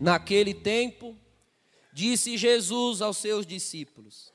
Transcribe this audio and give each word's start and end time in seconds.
Naquele 0.00 0.54
tempo, 0.54 1.14
disse 1.92 2.38
Jesus 2.38 3.02
aos 3.02 3.18
seus 3.18 3.44
discípulos: 3.44 4.32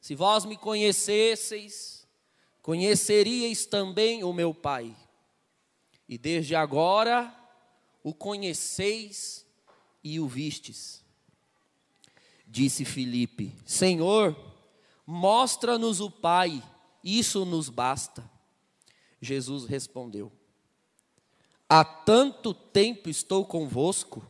Se 0.00 0.14
vós 0.14 0.46
me 0.46 0.56
conhecesseis, 0.56 2.08
conheceríeis 2.62 3.66
também 3.66 4.24
o 4.24 4.32
meu 4.32 4.54
Pai. 4.54 4.96
E 6.08 6.16
desde 6.16 6.56
agora 6.56 7.36
o 8.02 8.14
conheceis 8.14 9.46
e 10.02 10.18
o 10.18 10.26
vistes. 10.26 11.04
Disse 12.46 12.86
Filipe: 12.86 13.54
Senhor, 13.66 14.34
mostra-nos 15.06 16.00
o 16.00 16.10
Pai, 16.10 16.62
isso 17.04 17.44
nos 17.44 17.68
basta. 17.68 18.28
Jesus 19.20 19.66
respondeu: 19.66 20.32
Há 21.68 21.84
tanto 21.84 22.54
tempo 22.54 23.10
estou 23.10 23.44
convosco 23.44 24.29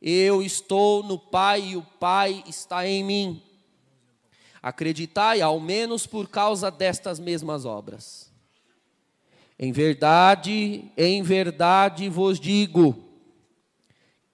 eu 0.00 0.42
estou 0.42 1.02
no 1.02 1.18
Pai 1.18 1.60
e 1.60 1.76
o 1.76 1.82
Pai 1.82 2.42
está 2.46 2.86
em 2.86 3.04
mim. 3.04 3.42
Acreditai, 4.62 5.40
ao 5.40 5.58
menos 5.60 6.06
por 6.06 6.28
causa 6.28 6.70
destas 6.70 7.18
mesmas 7.18 7.64
obras. 7.64 8.30
Em 9.58 9.72
verdade, 9.72 10.90
em 10.96 11.22
verdade 11.22 12.08
vos 12.08 12.40
digo: 12.40 12.96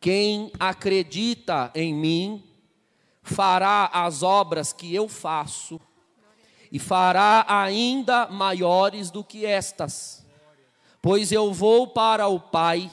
quem 0.01 0.53
acredita 0.59 1.71
em 1.75 1.93
mim, 1.93 2.45
fará 3.23 3.91
as 3.93 4.23
obras 4.23 4.73
que 4.73 4.95
eu 4.95 5.09
faço, 5.09 5.81
e 6.71 6.79
fará 6.79 7.45
ainda 7.49 8.29
maiores 8.29 9.11
do 9.11 9.25
que 9.25 9.45
estas, 9.45 10.25
pois 11.03 11.33
eu 11.33 11.53
vou 11.53 11.89
para 11.89 12.29
o 12.29 12.39
Pai, 12.39 12.91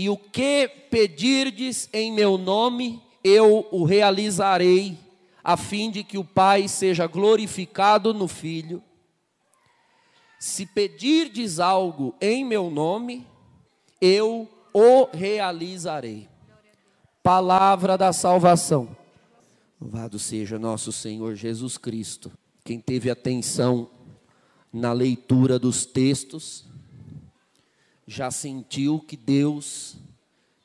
e 0.00 0.08
o 0.08 0.16
que 0.16 0.66
pedirdes 0.90 1.86
em 1.92 2.10
meu 2.10 2.38
nome, 2.38 3.02
eu 3.22 3.68
o 3.70 3.84
realizarei, 3.84 4.96
a 5.44 5.58
fim 5.58 5.90
de 5.90 6.02
que 6.02 6.16
o 6.16 6.24
Pai 6.24 6.68
seja 6.68 7.06
glorificado 7.06 8.14
no 8.14 8.26
Filho. 8.26 8.82
Se 10.38 10.64
pedirdes 10.64 11.60
algo 11.60 12.14
em 12.18 12.46
meu 12.46 12.70
nome, 12.70 13.26
eu 14.00 14.48
o 14.72 15.06
realizarei. 15.12 16.26
Palavra 17.22 17.98
da 17.98 18.10
salvação. 18.10 18.96
Louvado 19.78 20.18
seja 20.18 20.58
nosso 20.58 20.92
Senhor 20.92 21.34
Jesus 21.34 21.76
Cristo. 21.76 22.32
Quem 22.64 22.80
teve 22.80 23.10
atenção 23.10 23.90
na 24.72 24.94
leitura 24.94 25.58
dos 25.58 25.84
textos, 25.84 26.69
já 28.10 28.28
sentiu 28.28 28.98
que 28.98 29.16
Deus 29.16 29.94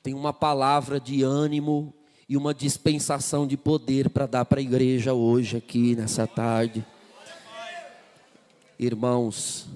tem 0.02 0.16
uma 0.16 0.34
palavra 0.34 1.00
de 1.00 1.22
ânimo 1.22 1.94
e 2.28 2.36
uma 2.36 2.56
dispensação 2.56 3.46
de 3.46 3.56
poder 3.56 4.10
para 4.10 4.26
dar 4.26 4.46
para 4.46 4.60
a 4.60 4.64
igreja 4.64 5.14
hoje, 5.14 5.56
aqui 5.56 5.96
nessa 5.96 6.26
tarde. 6.26 6.84
Irmãos, 8.80 9.68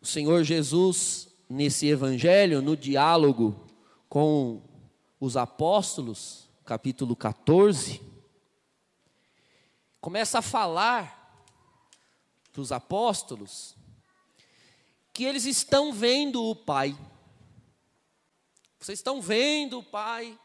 o 0.00 0.06
Senhor 0.06 0.44
Jesus, 0.44 1.28
nesse 1.48 1.88
evangelho, 1.88 2.62
no 2.62 2.76
diálogo 2.76 3.56
com 4.08 4.62
os 5.18 5.36
apóstolos, 5.36 6.48
capítulo 6.64 7.16
14, 7.16 8.00
começa 10.00 10.38
a 10.38 10.42
falar 10.42 11.34
para 12.52 12.62
os 12.62 12.70
apóstolos 12.70 13.79
que 15.20 15.24
eles 15.26 15.44
estão 15.44 15.92
vendo 15.92 16.42
o 16.42 16.56
Pai. 16.56 16.98
Vocês 18.78 19.00
estão 19.00 19.20
vendo 19.20 19.80
o 19.80 19.84
Pai, 19.84 20.40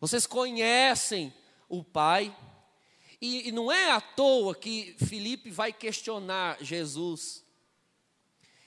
vocês 0.00 0.26
conhecem 0.26 1.30
o 1.68 1.84
Pai. 1.84 2.34
E, 3.20 3.48
e 3.48 3.52
não 3.52 3.70
é 3.70 3.90
à 3.90 4.00
toa 4.00 4.54
que 4.54 4.96
Felipe 5.06 5.50
vai 5.50 5.74
questionar 5.74 6.56
Jesus 6.64 7.44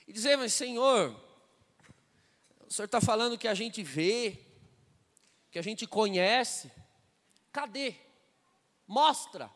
e 0.06 0.12
dizer, 0.12 0.36
mas 0.36 0.54
Senhor, 0.54 1.10
o 2.64 2.72
Senhor 2.72 2.86
está 2.86 3.00
falando 3.00 3.36
que 3.36 3.48
a 3.48 3.54
gente 3.54 3.82
vê, 3.82 4.46
que 5.50 5.58
a 5.58 5.62
gente 5.62 5.88
conhece, 5.88 6.70
cadê? 7.50 7.96
Mostra, 8.86 9.50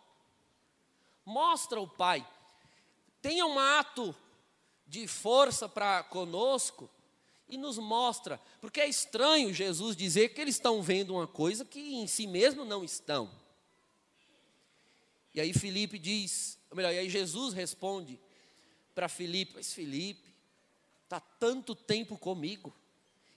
mostra 1.24 1.80
o 1.80 1.86
Pai. 1.86 2.26
Tenha 3.22 3.46
um 3.46 3.56
ato 3.56 4.12
de 4.88 5.06
força 5.06 5.68
para 5.68 6.02
conosco 6.02 6.90
e 7.48 7.56
nos 7.56 7.78
mostra, 7.78 8.40
porque 8.60 8.80
é 8.80 8.88
estranho 8.88 9.54
Jesus 9.54 9.94
dizer 9.94 10.30
que 10.30 10.40
eles 10.40 10.56
estão 10.56 10.82
vendo 10.82 11.14
uma 11.14 11.26
coisa 11.26 11.64
que 11.64 11.94
em 11.94 12.06
si 12.06 12.26
mesmo 12.26 12.64
não 12.64 12.82
estão. 12.82 13.30
E 15.34 15.40
aí 15.40 15.52
Felipe 15.52 15.98
diz, 15.98 16.58
ou 16.70 16.76
melhor, 16.76 16.92
e 16.92 16.98
aí 16.98 17.08
Jesus 17.08 17.54
responde 17.54 18.18
para 18.94 19.08
Felipe, 19.08 19.52
mas 19.54 19.72
Felipe, 19.72 20.34
está 21.04 21.20
tanto 21.20 21.74
tempo 21.74 22.18
comigo 22.18 22.74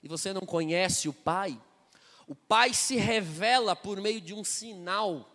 e 0.02 0.08
você 0.08 0.32
não 0.32 0.42
conhece 0.42 1.08
o 1.08 1.12
Pai? 1.12 1.58
O 2.26 2.34
Pai 2.34 2.74
se 2.74 2.96
revela 2.96 3.76
por 3.76 4.00
meio 4.00 4.20
de 4.20 4.34
um 4.34 4.42
sinal 4.42 5.28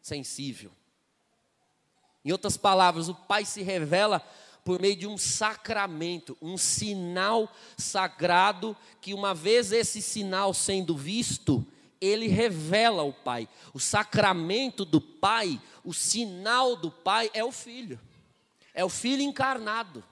sensível. 0.00 0.72
Em 2.24 2.32
outras 2.32 2.56
palavras, 2.56 3.08
o 3.08 3.14
Pai 3.14 3.44
se 3.44 3.62
revela 3.62 4.24
por 4.64 4.80
meio 4.80 4.96
de 4.96 5.06
um 5.06 5.18
sacramento, 5.18 6.36
um 6.40 6.56
sinal 6.56 7.52
sagrado, 7.76 8.76
que 9.00 9.12
uma 9.12 9.34
vez 9.34 9.72
esse 9.72 10.00
sinal 10.00 10.54
sendo 10.54 10.96
visto, 10.96 11.66
ele 12.00 12.28
revela 12.28 13.02
o 13.02 13.12
Pai. 13.12 13.48
O 13.72 13.80
sacramento 13.80 14.84
do 14.84 15.00
Pai, 15.00 15.60
o 15.84 15.92
sinal 15.92 16.76
do 16.76 16.90
Pai 16.90 17.30
é 17.34 17.44
o 17.44 17.52
Filho. 17.52 18.00
É 18.74 18.84
o 18.84 18.88
Filho 18.88 19.22
encarnado. 19.22 20.02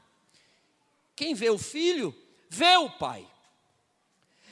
Quem 1.14 1.34
vê 1.34 1.50
o 1.50 1.58
Filho, 1.58 2.14
vê 2.48 2.76
o 2.76 2.90
Pai. 2.90 3.26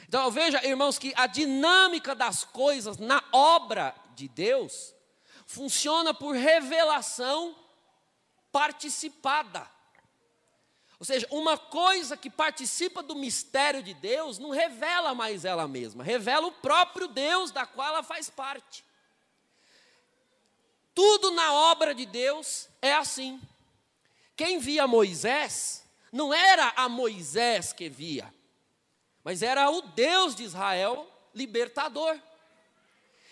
Então 0.07 0.31
veja, 0.31 0.65
irmãos, 0.67 0.99
que 0.99 1.13
a 1.17 1.27
dinâmica 1.27 2.15
das 2.15 2.45
coisas 2.45 2.99
na 2.99 3.23
obra 3.33 3.95
de 4.15 4.27
Deus 4.29 4.95
funciona 5.45 6.15
por 6.15 6.35
revelação 6.35 7.55
participada. 8.51 9.78
Ou 11.01 11.07
seja, 11.07 11.27
uma 11.31 11.57
coisa 11.57 12.17
que 12.17 12.29
participa 12.29 13.03
do 13.03 13.15
mistério 13.15 13.83
de 13.83 13.95
Deus 13.95 14.39
não 14.39 14.51
revela 14.51 15.15
mais 15.15 15.45
ela 15.45 15.69
mesma, 15.69 16.03
revela 16.03 16.49
o 16.49 16.53
próprio 16.53 17.07
Deus 17.07 17.53
da 17.53 17.65
qual 17.65 17.89
ela 17.89 18.03
faz 18.03 18.29
parte. 18.29 18.85
Tudo 20.93 21.31
na 21.31 21.53
obra 21.53 21.95
de 21.95 22.05
Deus 22.05 22.69
é 22.83 22.93
assim. 22.93 23.41
Quem 24.35 24.59
via 24.59 24.89
Moisés, 24.89 25.85
não 26.11 26.35
era 26.35 26.73
a 26.75 26.89
Moisés 26.89 27.73
que 27.73 27.89
via, 27.89 28.33
mas 29.23 29.43
era 29.43 29.71
o 29.71 29.81
Deus 29.83 30.35
de 30.35 30.43
Israel 30.43 31.09
libertador. 31.33 32.19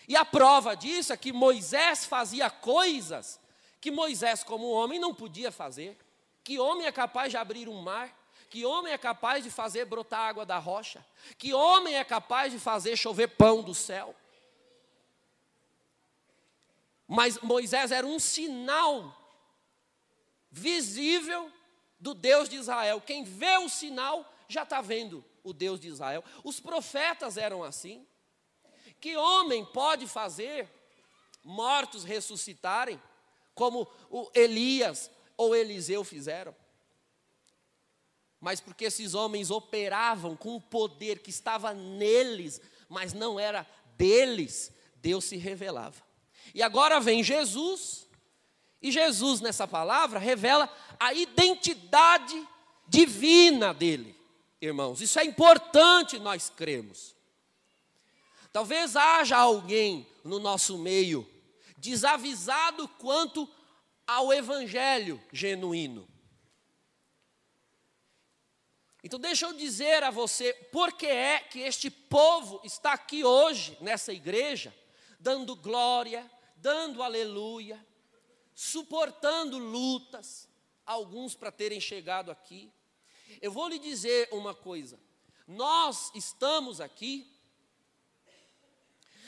E 0.07 0.15
a 0.15 0.23
prova 0.23 0.75
disso 0.75 1.11
é 1.11 1.17
que 1.17 1.33
Moisés 1.33 2.05
fazia 2.05 2.49
coisas 2.49 3.37
que 3.81 3.91
Moisés, 3.91 4.43
como 4.43 4.69
homem, 4.69 4.99
não 4.99 5.13
podia 5.13 5.51
fazer. 5.51 5.97
Que 6.47 6.57
homem 6.59 6.87
é 6.87 6.93
capaz 6.93 7.29
de 7.29 7.35
abrir 7.35 7.67
um 7.67 7.81
mar? 7.81 8.09
Que 8.49 8.65
homem 8.65 8.93
é 8.93 8.97
capaz 8.97 9.43
de 9.43 9.51
fazer 9.51 9.83
brotar 9.83 10.21
água 10.21 10.45
da 10.45 10.57
rocha? 10.57 11.05
Que 11.37 11.53
homem 11.53 11.97
é 11.97 12.05
capaz 12.05 12.53
de 12.53 12.57
fazer 12.57 12.95
chover 12.95 13.27
pão 13.35 13.61
do 13.61 13.75
céu? 13.75 14.15
Mas 17.05 17.37
Moisés 17.41 17.91
era 17.91 18.07
um 18.07 18.17
sinal 18.17 19.13
visível 20.49 21.51
do 21.99 22.13
Deus 22.13 22.47
de 22.47 22.55
Israel. 22.55 23.01
Quem 23.01 23.25
vê 23.25 23.57
o 23.57 23.67
sinal 23.67 24.25
já 24.47 24.63
está 24.63 24.79
vendo 24.79 25.25
o 25.43 25.51
Deus 25.51 25.81
de 25.81 25.89
Israel. 25.89 26.23
Os 26.45 26.61
profetas 26.61 27.35
eram 27.35 27.61
assim. 27.61 28.07
Que 29.01 29.17
homem 29.17 29.65
pode 29.65 30.07
fazer 30.07 30.65
mortos 31.43 32.05
ressuscitarem, 32.05 33.03
como 33.53 33.85
o 34.09 34.31
Elias, 34.33 35.11
ou 35.37 35.55
Eliseu 35.55 36.03
fizeram. 36.03 36.53
Mas 38.41 38.59
porque 38.59 38.85
esses 38.85 39.13
homens 39.13 39.49
operavam 39.49 40.35
com 40.35 40.55
o 40.55 40.61
poder 40.61 41.19
que 41.19 41.29
estava 41.29 41.73
neles, 41.73 42.59
mas 42.89 43.13
não 43.13 43.39
era 43.39 43.65
deles 43.95 44.71
Deus 44.95 45.25
se 45.25 45.37
revelava. 45.37 46.01
E 46.53 46.61
agora 46.61 46.99
vem 46.99 47.23
Jesus, 47.23 48.07
e 48.81 48.91
Jesus 48.91 49.41
nessa 49.41 49.67
palavra 49.67 50.19
revela 50.19 50.69
a 50.99 51.13
identidade 51.13 52.47
divina 52.87 53.73
dele, 53.73 54.15
irmãos. 54.61 55.01
Isso 55.01 55.19
é 55.19 55.23
importante 55.23 56.19
nós 56.19 56.49
cremos. 56.49 57.15
Talvez 58.51 58.95
haja 58.95 59.37
alguém 59.37 60.07
no 60.23 60.39
nosso 60.39 60.77
meio 60.77 61.27
desavisado 61.77 62.87
quanto 62.99 63.47
ao 64.07 64.31
evangelho 64.31 65.21
genuíno. 65.33 66.07
Então, 69.03 69.19
deixa 69.19 69.45
eu 69.45 69.53
dizer 69.53 70.03
a 70.03 70.09
você 70.09 70.53
por 70.53 70.93
que 70.93 71.05
é 71.05 71.39
que 71.39 71.59
este 71.59 71.91
povo 71.91 72.59
está 72.63 72.93
aqui 72.93 73.23
hoje, 73.23 73.77
nessa 73.79 74.11
igreja, 74.11 74.73
dando 75.19 75.55
glória, 75.55 76.29
dando 76.55 77.03
aleluia, 77.03 77.85
suportando 78.55 79.57
lutas, 79.57 80.49
alguns 80.85 81.35
para 81.35 81.51
terem 81.51 81.79
chegado 81.79 82.31
aqui. 82.31 82.71
Eu 83.41 83.51
vou 83.51 83.67
lhe 83.67 83.77
dizer 83.77 84.29
uma 84.31 84.55
coisa: 84.55 84.99
nós 85.47 86.11
estamos 86.15 86.81
aqui, 86.81 87.31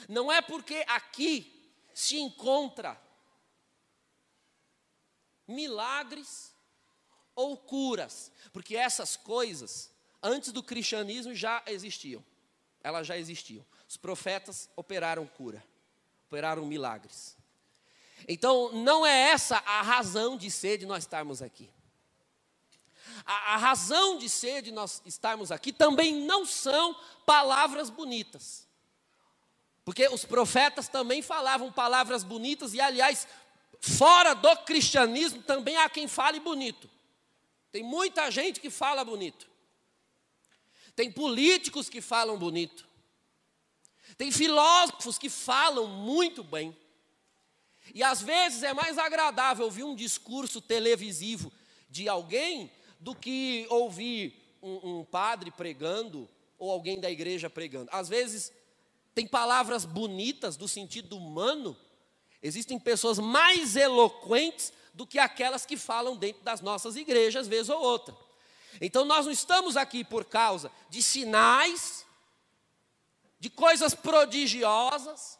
não 0.07 0.31
é 0.31 0.41
porque 0.41 0.83
aqui 0.87 1.71
se 1.93 2.17
encontra 2.17 2.99
milagres 5.49 6.53
ou 7.35 7.57
curas, 7.57 8.31
porque 8.53 8.75
essas 8.75 9.15
coisas, 9.15 9.91
antes 10.21 10.51
do 10.51 10.61
cristianismo, 10.61 11.33
já 11.33 11.63
existiam. 11.67 12.23
Elas 12.81 13.07
já 13.07 13.17
existiam. 13.17 13.65
Os 13.87 13.97
profetas 13.97 14.69
operaram 14.75 15.25
cura, 15.25 15.63
operaram 16.27 16.65
milagres. 16.65 17.37
Então, 18.27 18.71
não 18.73 19.05
é 19.05 19.29
essa 19.29 19.57
a 19.65 19.81
razão 19.81 20.37
de 20.37 20.51
ser 20.51 20.77
de 20.77 20.85
nós 20.85 21.03
estarmos 21.03 21.41
aqui. 21.41 21.69
A, 23.25 23.55
a, 23.55 23.57
razão 23.57 24.17
de 24.17 24.29
ser 24.29 24.61
de 24.61 24.71
nós 24.71 25.01
estarmos 25.05 25.51
aqui 25.51 25.73
também 25.73 26.25
não 26.25 26.45
são 26.45 26.95
palavras 27.25 27.89
bonitas. 27.89 28.67
Porque 29.83 30.07
os 30.09 30.25
profetas 30.25 30.87
também 30.87 31.21
falavam 31.21 31.71
palavras 31.71 32.23
bonitas, 32.23 32.73
e 32.73 32.81
aliás, 32.81 33.27
fora 33.79 34.33
do 34.33 34.55
cristianismo 34.57 35.41
também 35.41 35.77
há 35.77 35.89
quem 35.89 36.07
fale 36.07 36.39
bonito. 36.39 36.89
Tem 37.71 37.83
muita 37.83 38.29
gente 38.31 38.59
que 38.59 38.69
fala 38.69 39.03
bonito. 39.03 39.47
Tem 40.95 41.11
políticos 41.11 41.87
que 41.89 42.01
falam 42.01 42.37
bonito. 42.37 42.87
Tem 44.17 44.31
filósofos 44.31 45.17
que 45.17 45.29
falam 45.29 45.87
muito 45.87 46.43
bem. 46.43 46.75
E 47.93 48.03
às 48.03 48.21
vezes 48.21 48.63
é 48.63 48.73
mais 48.73 48.97
agradável 48.97 49.65
ouvir 49.65 49.83
um 49.83 49.95
discurso 49.95 50.61
televisivo 50.61 51.51
de 51.89 52.09
alguém 52.09 52.71
do 52.99 53.15
que 53.15 53.65
ouvir 53.69 54.57
um, 54.61 54.99
um 54.99 55.05
padre 55.05 55.51
pregando 55.51 56.29
ou 56.57 56.69
alguém 56.69 56.99
da 56.99 57.09
igreja 57.09 57.49
pregando. 57.49 57.89
Às 57.91 58.09
vezes 58.09 58.51
tem 59.15 59.25
palavras 59.25 59.85
bonitas 59.85 60.57
do 60.57 60.67
sentido 60.67 61.17
humano 61.17 61.77
Existem 62.41 62.79
pessoas 62.79 63.19
mais 63.19 63.75
eloquentes 63.75 64.71
do 64.93 65.05
que 65.05 65.19
aquelas 65.19 65.65
que 65.65 65.77
falam 65.77 66.15
dentro 66.15 66.43
das 66.43 66.61
nossas 66.61 66.95
igrejas, 66.95 67.47
vez 67.47 67.69
ou 67.69 67.81
outra. 67.81 68.15
Então 68.81 69.05
nós 69.05 69.25
não 69.25 69.31
estamos 69.31 69.75
aqui 69.75 70.03
por 70.03 70.25
causa 70.25 70.71
de 70.89 71.01
sinais, 71.03 72.05
de 73.39 73.49
coisas 73.49 73.93
prodigiosas, 73.93 75.37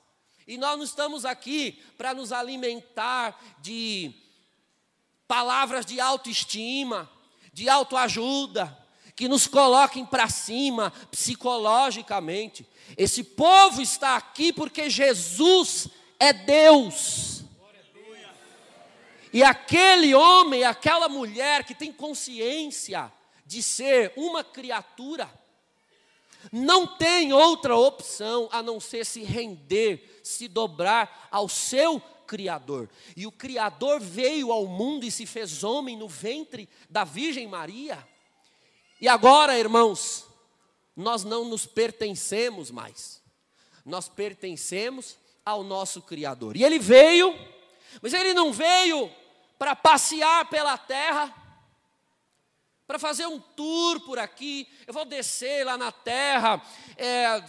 e 0.47 0.57
nós 0.57 0.77
não 0.77 0.83
estamos 0.83 1.25
aqui 1.25 1.83
para 1.97 2.13
nos 2.13 2.31
alimentar 2.31 3.39
de 3.59 4.13
palavras 5.27 5.85
de 5.85 5.99
autoestima, 5.99 7.09
de 7.53 7.69
autoajuda, 7.69 8.75
que 9.15 9.27
nos 9.27 9.45
coloquem 9.45 10.05
para 10.05 10.29
cima 10.29 10.91
psicologicamente. 11.11 12.65
Esse 12.97 13.23
povo 13.23 13.81
está 13.81 14.15
aqui 14.15 14.51
porque 14.53 14.89
Jesus 14.89 15.89
é 16.19 16.33
Deus. 16.33 17.43
E 19.31 19.43
aquele 19.43 20.13
homem, 20.13 20.63
aquela 20.63 21.07
mulher 21.07 21.63
que 21.63 21.73
tem 21.73 21.93
consciência 21.93 23.11
de 23.45 23.63
ser 23.63 24.11
uma 24.15 24.43
criatura, 24.43 25.31
não 26.51 26.85
tem 26.85 27.33
outra 27.33 27.75
opção 27.75 28.49
a 28.51 28.61
não 28.61 28.79
ser 28.79 29.05
se 29.05 29.23
render, 29.23 30.21
se 30.23 30.47
dobrar 30.47 31.27
ao 31.31 31.47
seu 31.47 32.01
Criador. 32.25 32.87
E 33.17 33.25
o 33.25 33.31
Criador 33.31 33.99
veio 33.99 34.51
ao 34.51 34.67
mundo 34.67 35.03
e 35.03 35.09
se 35.09 35.25
fez 35.25 35.63
homem 35.63 35.97
no 35.97 36.07
ventre 36.07 36.69
da 36.87 37.03
Virgem 37.03 37.47
Maria. 37.47 38.07
E 39.01 39.07
agora, 39.07 39.57
irmãos, 39.57 40.27
nós 40.95 41.23
não 41.23 41.45
nos 41.45 41.65
pertencemos 41.65 42.69
mais, 42.69 43.21
nós 43.83 44.07
pertencemos 44.07 45.17
ao 45.49 45.63
nosso 45.63 46.01
Criador. 46.01 46.55
E 46.55 46.63
ele 46.63 46.79
veio, 46.79 47.37
mas 48.01 48.13
ele 48.13 48.33
não 48.33 48.53
veio 48.53 49.11
para 49.57 49.75
passear 49.75 50.49
pela 50.49 50.77
terra, 50.77 51.33
para 52.87 52.97
fazer 52.97 53.27
um 53.27 53.39
tour 53.39 53.99
por 54.01 54.17
aqui. 54.17 54.67
Eu 54.87 54.93
vou 54.93 55.05
descer 55.05 55.65
lá 55.65 55.77
na 55.77 55.91
terra. 55.91 56.61
É, 56.97 57.43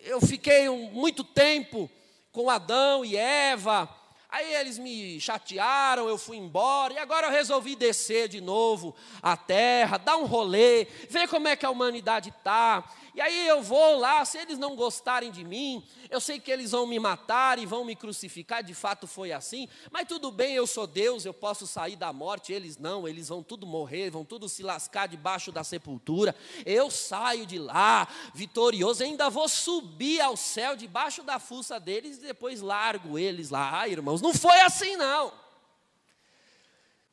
eu 0.00 0.20
fiquei 0.20 0.68
um, 0.68 0.90
muito 0.90 1.22
tempo 1.22 1.90
com 2.32 2.48
Adão 2.48 3.04
e 3.04 3.16
Eva. 3.16 3.88
Aí 4.30 4.54
eles 4.54 4.78
me 4.78 5.18
chatearam, 5.20 6.06
eu 6.06 6.18
fui 6.18 6.36
embora, 6.36 6.92
e 6.92 6.98
agora 6.98 7.28
eu 7.28 7.30
resolvi 7.30 7.74
descer 7.74 8.28
de 8.28 8.42
novo 8.42 8.94
a 9.22 9.38
terra, 9.38 9.96
dar 9.96 10.18
um 10.18 10.26
rolê, 10.26 10.84
ver 11.08 11.26
como 11.28 11.48
é 11.48 11.56
que 11.56 11.64
a 11.64 11.70
humanidade 11.70 12.28
está. 12.28 12.84
E 13.18 13.20
aí 13.20 13.48
eu 13.48 13.60
vou 13.60 13.98
lá, 13.98 14.24
se 14.24 14.38
eles 14.38 14.58
não 14.58 14.76
gostarem 14.76 15.32
de 15.32 15.42
mim, 15.42 15.84
eu 16.08 16.20
sei 16.20 16.38
que 16.38 16.52
eles 16.52 16.70
vão 16.70 16.86
me 16.86 17.00
matar 17.00 17.58
e 17.58 17.66
vão 17.66 17.84
me 17.84 17.96
crucificar, 17.96 18.62
de 18.62 18.72
fato 18.72 19.08
foi 19.08 19.32
assim, 19.32 19.68
mas 19.90 20.06
tudo 20.06 20.30
bem, 20.30 20.54
eu 20.54 20.68
sou 20.68 20.86
Deus, 20.86 21.24
eu 21.24 21.34
posso 21.34 21.66
sair 21.66 21.96
da 21.96 22.12
morte, 22.12 22.52
eles 22.52 22.78
não, 22.78 23.08
eles 23.08 23.28
vão 23.28 23.42
tudo 23.42 23.66
morrer, 23.66 24.08
vão 24.08 24.24
tudo 24.24 24.48
se 24.48 24.62
lascar 24.62 25.08
debaixo 25.08 25.50
da 25.50 25.64
sepultura. 25.64 26.32
Eu 26.64 26.92
saio 26.92 27.44
de 27.44 27.58
lá, 27.58 28.06
vitorioso, 28.32 29.02
ainda 29.02 29.28
vou 29.28 29.48
subir 29.48 30.20
ao 30.20 30.36
céu 30.36 30.76
debaixo 30.76 31.24
da 31.24 31.40
fuça 31.40 31.80
deles 31.80 32.18
e 32.18 32.20
depois 32.20 32.60
largo 32.60 33.18
eles 33.18 33.50
lá. 33.50 33.88
Irmãos, 33.88 34.22
não 34.22 34.32
foi 34.32 34.60
assim 34.60 34.94
não. 34.94 35.32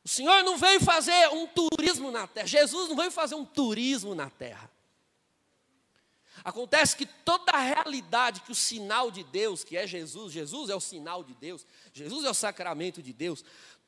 O 0.04 0.08
Senhor 0.08 0.44
não 0.44 0.56
veio 0.56 0.78
fazer 0.78 1.30
um 1.30 1.48
turismo 1.48 2.12
na 2.12 2.28
terra, 2.28 2.46
Jesus 2.46 2.88
não 2.88 2.94
veio 2.94 3.10
fazer 3.10 3.34
um 3.34 3.44
turismo 3.44 4.14
na 4.14 4.30
terra. 4.30 4.75
Acontece 6.46 6.96
que 6.96 7.04
toda 7.04 7.50
a 7.50 7.60
realidade 7.60 8.40
que 8.42 8.52
o 8.52 8.54
sinal 8.54 9.10
de 9.10 9.24
Deus, 9.24 9.64
que 9.64 9.76
é 9.76 9.84
Jesus, 9.84 10.32
Jesus 10.32 10.70
é 10.70 10.76
o 10.76 10.80
sinal 10.80 11.24
de 11.24 11.34
Deus, 11.34 11.66
Jesus 11.92 12.24
é 12.24 12.30
o 12.30 12.34
sacramento 12.34 13.02
de 13.02 13.12
Deus, 13.12 13.44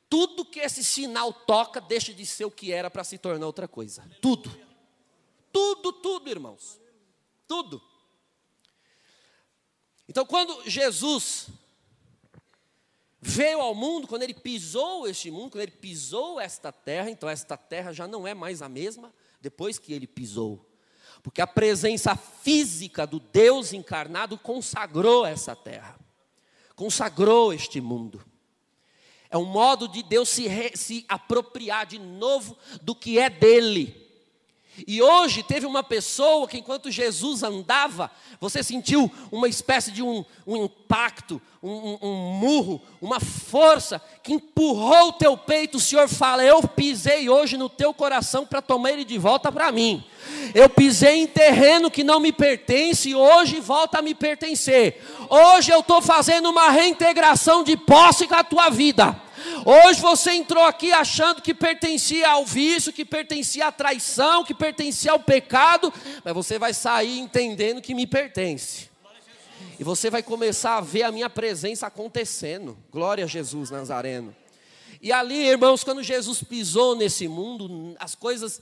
tudo 0.09 0.43
que 0.43 0.59
esse 0.59 0.83
sinal 0.83 1.31
toca 1.31 1.79
deixa 1.79 2.13
de 2.13 2.25
ser 2.25 2.43
o 2.43 2.51
que 2.51 2.73
era 2.73 2.91
para 2.91 3.05
se 3.05 3.17
tornar 3.17 3.45
outra 3.45 3.65
coisa. 3.65 4.05
Tudo. 4.21 4.51
Tudo, 5.53 5.93
tudo, 5.93 6.29
irmãos. 6.29 6.81
Tudo. 7.47 7.81
Então, 10.09 10.25
quando 10.25 10.69
Jesus 10.69 11.47
veio 13.21 13.61
ao 13.61 13.73
mundo, 13.73 14.05
quando 14.05 14.23
ele 14.23 14.33
pisou 14.33 15.07
este 15.07 15.31
mundo, 15.31 15.51
quando 15.51 15.61
ele 15.61 15.71
pisou 15.71 16.41
esta 16.41 16.73
terra, 16.73 17.09
então 17.09 17.29
esta 17.29 17.55
terra 17.55 17.93
já 17.93 18.05
não 18.05 18.27
é 18.27 18.33
mais 18.33 18.61
a 18.61 18.67
mesma 18.67 19.13
depois 19.39 19.79
que 19.79 19.93
ele 19.93 20.05
pisou. 20.05 20.68
Porque 21.21 21.41
a 21.41 21.47
presença 21.47 22.15
física 22.15 23.05
do 23.05 23.19
Deus 23.19 23.73
encarnado 23.73 24.37
consagrou 24.37 25.25
essa 25.25 25.55
terra, 25.55 25.99
consagrou 26.75 27.53
este 27.53 27.81
mundo. 27.81 28.23
É 29.29 29.37
um 29.37 29.45
modo 29.45 29.87
de 29.87 30.01
Deus 30.01 30.27
se, 30.29 30.47
re, 30.47 30.71
se 30.75 31.05
apropriar 31.07 31.85
de 31.85 31.99
novo 31.99 32.57
do 32.81 32.95
que 32.95 33.19
é 33.19 33.29
dele. 33.29 34.09
E 34.87 35.01
hoje 35.01 35.43
teve 35.43 35.65
uma 35.65 35.83
pessoa 35.83 36.47
que, 36.47 36.57
enquanto 36.57 36.91
Jesus 36.91 37.43
andava, 37.43 38.11
você 38.39 38.63
sentiu 38.63 39.11
uma 39.31 39.47
espécie 39.47 39.91
de 39.91 40.01
um, 40.01 40.23
um 40.45 40.63
impacto, 40.65 41.41
um, 41.61 41.71
um, 41.71 41.97
um, 42.01 42.15
murro, 42.33 42.81
uma 43.01 43.19
força 43.19 44.01
que 44.23 44.33
empurrou 44.33 45.09
o 45.09 45.13
teu 45.13 45.37
peito. 45.37 45.77
O 45.77 45.81
Senhor 45.81 46.07
fala: 46.07 46.43
Eu 46.43 46.61
pisei 46.67 47.29
hoje 47.29 47.57
no 47.57 47.69
teu 47.69 47.93
coração 47.93 48.45
para 48.45 48.61
tomar 48.61 48.91
ele 48.91 49.03
de 49.03 49.17
volta 49.17 49.51
para 49.51 49.71
mim. 49.71 50.03
Eu 50.53 50.69
pisei 50.69 51.21
em 51.21 51.27
terreno 51.27 51.91
que 51.91 52.03
não 52.03 52.19
me 52.19 52.31
pertence 52.31 53.09
e 53.09 53.15
hoje 53.15 53.59
volta 53.59 53.99
a 53.99 54.01
me 54.01 54.15
pertencer. 54.15 55.01
Hoje 55.29 55.71
eu 55.71 55.79
estou 55.79 56.01
fazendo 56.01 56.49
uma 56.49 56.69
reintegração 56.69 57.63
de 57.63 57.77
posse 57.77 58.27
com 58.27 58.35
a 58.35 58.43
tua 58.43 58.69
vida. 58.69 59.19
Hoje 59.65 60.01
você 60.01 60.31
entrou 60.31 60.63
aqui 60.63 60.91
achando 60.91 61.41
que 61.41 61.53
pertencia 61.53 62.29
ao 62.29 62.45
vício, 62.45 62.93
que 62.93 63.05
pertencia 63.05 63.67
à 63.67 63.71
traição, 63.71 64.43
que 64.43 64.53
pertencia 64.53 65.11
ao 65.11 65.19
pecado, 65.19 65.93
mas 66.23 66.33
você 66.33 66.57
vai 66.57 66.73
sair 66.73 67.19
entendendo 67.19 67.81
que 67.81 67.93
me 67.93 68.07
pertence. 68.07 68.89
E 69.79 69.83
você 69.83 70.09
vai 70.09 70.21
começar 70.21 70.77
a 70.77 70.81
ver 70.81 71.03
a 71.03 71.11
minha 71.11 71.29
presença 71.29 71.87
acontecendo. 71.87 72.77
Glória 72.91 73.23
a 73.23 73.27
Jesus 73.27 73.69
Nazareno. 73.69 74.35
E 75.01 75.11
ali, 75.11 75.47
irmãos, 75.47 75.83
quando 75.83 76.03
Jesus 76.03 76.43
pisou 76.43 76.95
nesse 76.95 77.27
mundo, 77.27 77.95
as 77.97 78.15
coisas 78.15 78.61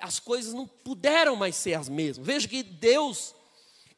as 0.00 0.18
coisas 0.18 0.52
não 0.52 0.66
puderam 0.66 1.36
mais 1.36 1.54
ser 1.56 1.74
as 1.74 1.88
mesmas. 1.88 2.26
Veja 2.26 2.48
que 2.48 2.62
Deus 2.62 3.34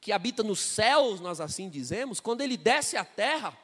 que 0.00 0.12
habita 0.12 0.42
nos 0.42 0.60
céus, 0.60 1.20
nós 1.20 1.40
assim 1.40 1.68
dizemos, 1.68 2.20
quando 2.20 2.40
ele 2.40 2.56
desce 2.56 2.96
à 2.96 3.04
terra, 3.04 3.56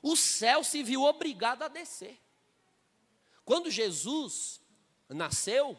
o 0.00 0.16
céu 0.16 0.62
se 0.62 0.82
viu 0.82 1.02
obrigado 1.02 1.62
a 1.62 1.68
descer. 1.68 2.18
Quando 3.44 3.70
Jesus 3.70 4.60
nasceu, 5.08 5.78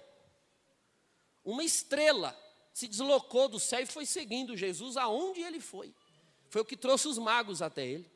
uma 1.44 1.64
estrela 1.64 2.38
se 2.74 2.88
deslocou 2.88 3.48
do 3.48 3.60
céu 3.60 3.80
e 3.82 3.86
foi 3.86 4.06
seguindo 4.06 4.58
Jesus 4.58 4.98
aonde 4.98 5.42
ele 5.42 5.60
foi. 5.60 5.94
Foi 6.50 6.62
o 6.62 6.66
que 6.66 6.78
trouxe 6.78 7.08
os 7.08 7.18
magos 7.18 7.62
até 7.62 7.86
ele. 7.86 8.12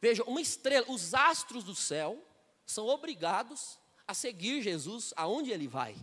Veja, 0.00 0.22
uma 0.24 0.40
estrela, 0.40 0.86
os 0.88 1.14
astros 1.14 1.64
do 1.64 1.74
céu 1.74 2.22
são 2.64 2.86
obrigados 2.86 3.78
a 4.06 4.14
seguir 4.14 4.62
Jesus 4.62 5.12
aonde 5.16 5.50
ele 5.50 5.66
vai. 5.66 5.96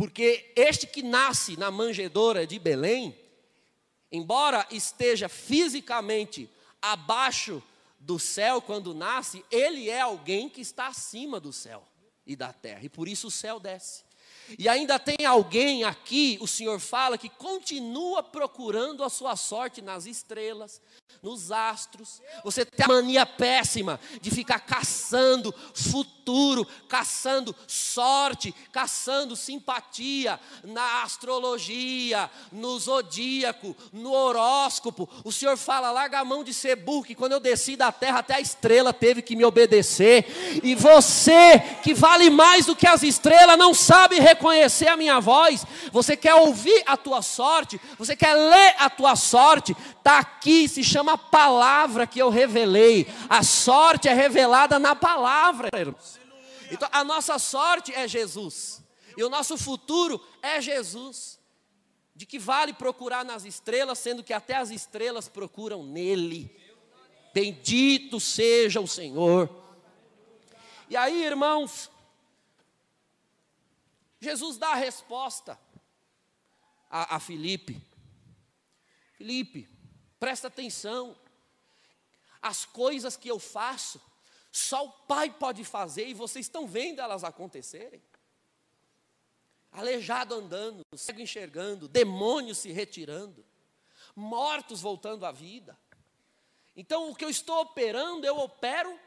Porque 0.00 0.50
este 0.56 0.86
que 0.86 1.02
nasce 1.02 1.58
na 1.58 1.70
manjedoura 1.70 2.46
de 2.46 2.58
Belém, 2.58 3.14
embora 4.10 4.66
esteja 4.70 5.28
fisicamente 5.28 6.48
abaixo 6.80 7.62
do 7.98 8.18
céu 8.18 8.62
quando 8.62 8.94
nasce, 8.94 9.44
ele 9.50 9.90
é 9.90 10.00
alguém 10.00 10.48
que 10.48 10.62
está 10.62 10.86
acima 10.86 11.38
do 11.38 11.52
céu 11.52 11.86
e 12.26 12.34
da 12.34 12.50
terra, 12.50 12.80
e 12.82 12.88
por 12.88 13.08
isso 13.08 13.26
o 13.26 13.30
céu 13.30 13.60
desce. 13.60 14.02
E 14.58 14.70
ainda 14.70 14.98
tem 14.98 15.26
alguém 15.26 15.84
aqui, 15.84 16.38
o 16.40 16.46
Senhor 16.46 16.80
fala, 16.80 17.18
que 17.18 17.28
continua 17.28 18.22
procurando 18.22 19.04
a 19.04 19.10
sua 19.10 19.36
sorte 19.36 19.82
nas 19.82 20.06
estrelas, 20.06 20.80
nos 21.22 21.52
astros. 21.52 22.22
Você 22.42 22.64
tem 22.64 22.86
a 22.86 22.88
mania 22.88 23.26
péssima 23.26 24.00
de 24.20 24.30
ficar 24.30 24.60
caçando 24.60 25.54
futuro, 25.74 26.19
caçando 26.88 27.54
sorte, 27.66 28.54
caçando 28.72 29.36
simpatia 29.36 30.38
na 30.64 31.02
astrologia, 31.02 32.30
no 32.52 32.78
zodíaco, 32.78 33.76
no 33.92 34.12
horóscopo. 34.12 35.08
O 35.24 35.32
Senhor 35.32 35.56
fala: 35.56 35.90
larga 35.90 36.20
a 36.20 36.24
mão 36.24 36.44
de 36.44 36.52
ser 36.52 36.76
burro, 36.76 37.04
que 37.04 37.14
quando 37.14 37.32
eu 37.32 37.40
desci 37.40 37.76
da 37.76 37.92
terra, 37.92 38.18
até 38.18 38.34
a 38.34 38.40
estrela 38.40 38.92
teve 38.92 39.22
que 39.22 39.36
me 39.36 39.44
obedecer. 39.44 40.60
E 40.62 40.74
você, 40.74 41.58
que 41.82 41.94
vale 41.94 42.30
mais 42.30 42.66
do 42.66 42.76
que 42.76 42.86
as 42.86 43.02
estrelas, 43.02 43.58
não 43.58 43.74
sabe 43.74 44.18
reconhecer 44.18 44.88
a 44.88 44.96
minha 44.96 45.20
voz. 45.20 45.64
Você 45.92 46.16
quer 46.16 46.34
ouvir 46.34 46.82
a 46.86 46.96
tua 46.96 47.22
sorte, 47.22 47.80
você 47.98 48.16
quer 48.16 48.34
ler 48.34 48.74
a 48.78 48.90
tua 48.90 49.16
sorte, 49.16 49.76
está 49.98 50.18
aqui, 50.18 50.68
se 50.68 50.82
chama 50.82 51.16
palavra 51.16 52.06
que 52.06 52.20
eu 52.20 52.30
revelei. 52.30 53.06
A 53.28 53.42
sorte 53.42 54.08
é 54.08 54.14
revelada 54.14 54.78
na 54.78 54.94
palavra. 54.94 55.68
Então 56.70 56.88
a 56.92 57.02
nossa 57.04 57.38
sorte 57.38 57.92
é 57.92 58.06
Jesus. 58.06 58.82
E 59.16 59.24
o 59.24 59.28
nosso 59.28 59.58
futuro 59.58 60.24
é 60.42 60.60
Jesus. 60.60 61.38
De 62.14 62.26
que 62.26 62.38
vale 62.38 62.72
procurar 62.72 63.24
nas 63.24 63.44
estrelas, 63.44 63.98
sendo 63.98 64.22
que 64.22 64.32
até 64.32 64.56
as 64.56 64.70
estrelas 64.70 65.28
procuram 65.28 65.82
nele. 65.84 66.54
Bendito 67.32 68.20
seja 68.20 68.80
o 68.80 68.86
Senhor. 68.86 69.48
E 70.88 70.96
aí, 70.96 71.24
irmãos, 71.24 71.90
Jesus 74.20 74.58
dá 74.58 74.72
a 74.72 74.74
resposta 74.74 75.58
a, 76.90 77.16
a 77.16 77.20
Filipe. 77.20 77.80
Presta 80.18 80.48
atenção. 80.48 81.16
As 82.42 82.64
coisas 82.64 83.16
que 83.16 83.28
eu 83.28 83.38
faço, 83.38 84.00
só 84.50 84.84
o 84.84 84.90
Pai 84.90 85.30
pode 85.30 85.64
fazer 85.64 86.08
e 86.08 86.14
vocês 86.14 86.46
estão 86.46 86.66
vendo 86.66 87.00
elas 87.00 87.22
acontecerem. 87.22 88.02
Aleijado 89.70 90.34
andando, 90.34 90.82
cego 90.96 91.20
enxergando, 91.20 91.86
demônios 91.86 92.58
se 92.58 92.72
retirando, 92.72 93.44
mortos 94.16 94.80
voltando 94.80 95.24
à 95.24 95.30
vida. 95.30 95.78
Então, 96.74 97.10
o 97.10 97.14
que 97.14 97.24
eu 97.24 97.30
estou 97.30 97.60
operando, 97.60 98.26
eu 98.26 98.38
opero 98.38 98.98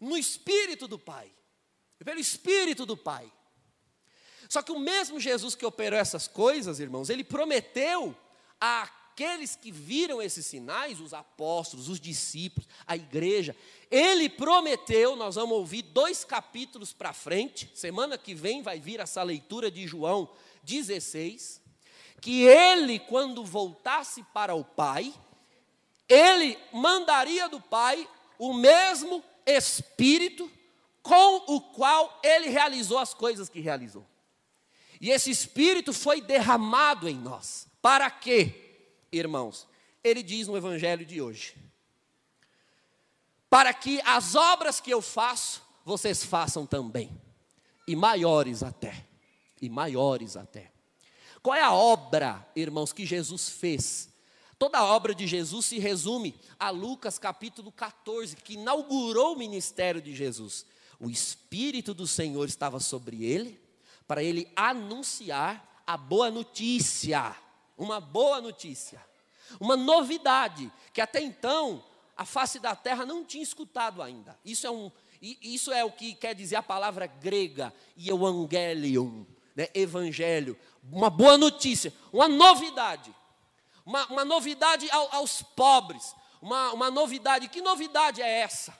no 0.00 0.16
Espírito 0.16 0.88
do 0.88 0.98
Pai, 0.98 1.30
pelo 1.98 2.20
Espírito 2.20 2.86
do 2.86 2.96
Pai. 2.96 3.30
Só 4.48 4.62
que 4.62 4.72
o 4.72 4.78
mesmo 4.78 5.20
Jesus 5.20 5.54
que 5.54 5.66
operou 5.66 5.98
essas 5.98 6.26
coisas, 6.28 6.80
irmãos, 6.80 7.10
ele 7.10 7.24
prometeu 7.24 8.16
a 8.60 8.90
aqueles 9.16 9.56
que 9.56 9.72
viram 9.72 10.20
esses 10.20 10.44
sinais, 10.44 11.00
os 11.00 11.14
apóstolos, 11.14 11.88
os 11.88 11.98
discípulos, 11.98 12.68
a 12.86 12.94
igreja, 12.94 13.56
ele 13.90 14.28
prometeu, 14.28 15.16
nós 15.16 15.36
vamos 15.36 15.56
ouvir 15.56 15.80
dois 15.80 16.22
capítulos 16.22 16.92
para 16.92 17.14
frente, 17.14 17.70
semana 17.74 18.18
que 18.18 18.34
vem 18.34 18.60
vai 18.60 18.78
vir 18.78 19.00
essa 19.00 19.22
leitura 19.22 19.70
de 19.70 19.86
João 19.86 20.28
16, 20.64 21.62
que 22.20 22.42
ele, 22.42 22.98
quando 22.98 23.42
voltasse 23.42 24.22
para 24.34 24.54
o 24.54 24.62
Pai, 24.62 25.14
ele 26.06 26.58
mandaria 26.70 27.48
do 27.48 27.58
Pai 27.58 28.06
o 28.38 28.52
mesmo 28.52 29.24
Espírito 29.46 30.50
com 31.02 31.54
o 31.54 31.58
qual 31.62 32.20
ele 32.22 32.50
realizou 32.50 32.98
as 32.98 33.14
coisas 33.14 33.48
que 33.48 33.60
realizou. 33.60 34.06
E 35.00 35.10
esse 35.10 35.30
Espírito 35.30 35.94
foi 35.94 36.20
derramado 36.20 37.08
em 37.08 37.16
nós. 37.16 37.66
Para 37.80 38.10
quê? 38.10 38.65
Irmãos, 39.18 39.66
ele 40.02 40.22
diz 40.22 40.46
no 40.46 40.56
evangelho 40.56 41.04
de 41.04 41.20
hoje: 41.20 41.54
para 43.48 43.72
que 43.72 44.00
as 44.02 44.34
obras 44.34 44.80
que 44.80 44.90
eu 44.90 45.00
faço, 45.00 45.62
vocês 45.84 46.24
façam 46.24 46.66
também, 46.66 47.10
e 47.86 47.94
maiores 47.94 48.62
até, 48.62 49.06
e 49.60 49.68
maiores 49.68 50.36
até. 50.36 50.72
Qual 51.42 51.54
é 51.54 51.62
a 51.62 51.72
obra, 51.72 52.46
irmãos, 52.56 52.92
que 52.92 53.06
Jesus 53.06 53.48
fez? 53.48 54.08
Toda 54.58 54.78
a 54.78 54.84
obra 54.84 55.14
de 55.14 55.26
Jesus 55.26 55.66
se 55.66 55.78
resume 55.78 56.34
a 56.58 56.70
Lucas 56.70 57.18
capítulo 57.18 57.70
14, 57.70 58.36
que 58.36 58.54
inaugurou 58.54 59.34
o 59.34 59.38
ministério 59.38 60.00
de 60.00 60.14
Jesus. 60.14 60.66
O 60.98 61.10
Espírito 61.10 61.92
do 61.92 62.06
Senhor 62.06 62.48
estava 62.48 62.80
sobre 62.80 63.24
ele, 63.24 63.60
para 64.08 64.22
ele 64.22 64.50
anunciar 64.56 65.82
a 65.86 65.96
boa 65.96 66.30
notícia 66.30 67.36
uma 67.76 68.00
boa 68.00 68.40
notícia, 68.40 69.04
uma 69.60 69.76
novidade 69.76 70.72
que 70.92 71.00
até 71.00 71.20
então 71.20 71.84
a 72.16 72.24
face 72.24 72.58
da 72.58 72.74
terra 72.74 73.04
não 73.04 73.24
tinha 73.24 73.42
escutado 73.42 74.02
ainda. 74.02 74.38
Isso 74.44 74.66
é, 74.66 74.70
um, 74.70 74.90
isso 75.20 75.72
é 75.72 75.84
o 75.84 75.92
que 75.92 76.14
quer 76.14 76.34
dizer 76.34 76.56
a 76.56 76.62
palavra 76.62 77.06
grega, 77.06 77.72
evangelium, 77.96 79.26
né? 79.54 79.68
evangelho, 79.74 80.58
uma 80.90 81.10
boa 81.10 81.36
notícia, 81.36 81.92
uma 82.12 82.28
novidade, 82.28 83.14
uma, 83.84 84.06
uma 84.06 84.24
novidade 84.24 84.90
ao, 84.90 85.14
aos 85.14 85.42
pobres, 85.42 86.14
uma, 86.40 86.72
uma 86.72 86.90
novidade, 86.90 87.48
que 87.48 87.60
novidade 87.60 88.22
é 88.22 88.40
essa? 88.40 88.76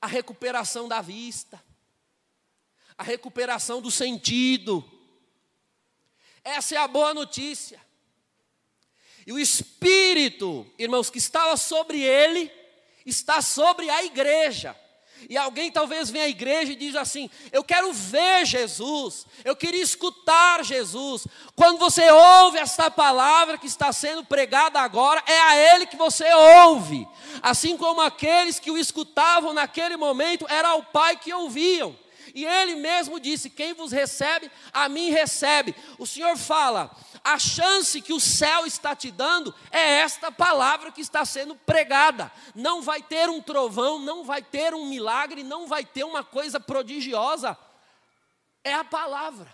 A 0.00 0.06
recuperação 0.06 0.88
da 0.88 1.00
vista, 1.00 1.62
a 2.96 3.02
recuperação 3.02 3.80
do 3.80 3.90
sentido, 3.90 4.84
essa 6.44 6.74
é 6.74 6.78
a 6.78 6.88
boa 6.88 7.14
notícia. 7.14 7.80
E 9.26 9.32
o 9.32 9.38
Espírito, 9.38 10.66
irmãos, 10.78 11.10
que 11.10 11.18
estava 11.18 11.56
sobre 11.56 12.00
ele, 12.00 12.50
está 13.06 13.40
sobre 13.40 13.88
a 13.88 14.04
igreja. 14.04 14.76
E 15.28 15.36
alguém 15.36 15.70
talvez 15.70 16.10
venha 16.10 16.24
à 16.24 16.28
igreja 16.28 16.72
e 16.72 16.76
diz 16.76 16.96
assim: 16.96 17.30
Eu 17.52 17.62
quero 17.62 17.92
ver 17.92 18.44
Jesus, 18.44 19.26
eu 19.44 19.54
queria 19.54 19.82
escutar 19.82 20.64
Jesus. 20.64 21.26
Quando 21.54 21.78
você 21.78 22.10
ouve 22.10 22.58
esta 22.58 22.90
palavra 22.90 23.58
que 23.58 23.66
está 23.66 23.92
sendo 23.92 24.24
pregada 24.24 24.80
agora, 24.80 25.22
é 25.26 25.40
a 25.40 25.56
Ele 25.56 25.86
que 25.86 25.96
você 25.96 26.30
ouve. 26.32 27.06
Assim 27.40 27.76
como 27.76 28.00
aqueles 28.00 28.58
que 28.58 28.70
o 28.70 28.78
escutavam 28.78 29.52
naquele 29.52 29.96
momento, 29.96 30.46
era 30.48 30.74
o 30.74 30.82
Pai 30.82 31.16
que 31.16 31.32
ouviam. 31.32 31.96
E 32.34 32.44
Ele 32.44 32.74
mesmo 32.76 33.20
disse: 33.20 33.50
Quem 33.50 33.74
vos 33.74 33.92
recebe, 33.92 34.50
a 34.72 34.88
mim 34.88 35.10
recebe. 35.10 35.74
O 35.98 36.06
Senhor 36.06 36.36
fala 36.36 36.90
a 37.24 37.38
chance 37.38 38.00
que 38.02 38.12
o 38.12 38.20
céu 38.20 38.66
está 38.66 38.96
te 38.96 39.10
dando 39.10 39.54
é 39.70 40.00
esta 40.00 40.32
palavra 40.32 40.90
que 40.90 41.00
está 41.00 41.24
sendo 41.24 41.54
pregada. 41.54 42.32
Não 42.54 42.82
vai 42.82 43.00
ter 43.00 43.28
um 43.28 43.40
trovão, 43.40 43.98
não 43.98 44.24
vai 44.24 44.42
ter 44.42 44.74
um 44.74 44.86
milagre, 44.86 45.44
não 45.44 45.66
vai 45.68 45.84
ter 45.84 46.04
uma 46.04 46.24
coisa 46.24 46.58
prodigiosa. 46.58 47.56
É 48.64 48.74
a 48.74 48.84
palavra. 48.84 49.52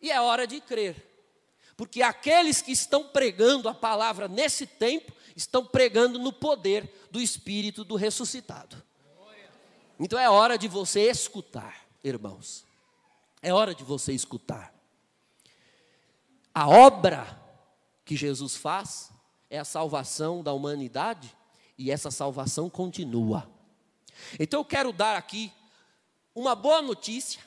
E 0.00 0.10
é 0.10 0.20
hora 0.20 0.46
de 0.46 0.60
crer. 0.60 1.02
Porque 1.74 2.02
aqueles 2.02 2.60
que 2.60 2.72
estão 2.72 3.04
pregando 3.04 3.68
a 3.68 3.74
palavra 3.74 4.28
nesse 4.28 4.66
tempo, 4.66 5.12
estão 5.34 5.64
pregando 5.64 6.18
no 6.18 6.32
poder 6.32 6.90
do 7.10 7.20
Espírito 7.20 7.84
do 7.84 7.96
ressuscitado. 7.96 8.82
Então 9.98 10.18
é 10.18 10.28
hora 10.28 10.58
de 10.58 10.68
você 10.68 11.08
escutar, 11.10 11.86
irmãos. 12.04 12.64
É 13.40 13.52
hora 13.52 13.74
de 13.74 13.84
você 13.84 14.12
escutar 14.12 14.75
a 16.56 16.66
obra 16.66 17.38
que 18.02 18.16
Jesus 18.16 18.56
faz 18.56 19.12
é 19.50 19.58
a 19.58 19.64
salvação 19.64 20.42
da 20.42 20.54
humanidade 20.54 21.36
e 21.76 21.90
essa 21.90 22.10
salvação 22.10 22.70
continua. 22.70 23.46
Então 24.40 24.60
eu 24.60 24.64
quero 24.64 24.90
dar 24.90 25.18
aqui 25.18 25.52
uma 26.34 26.54
boa 26.54 26.80
notícia 26.80 27.42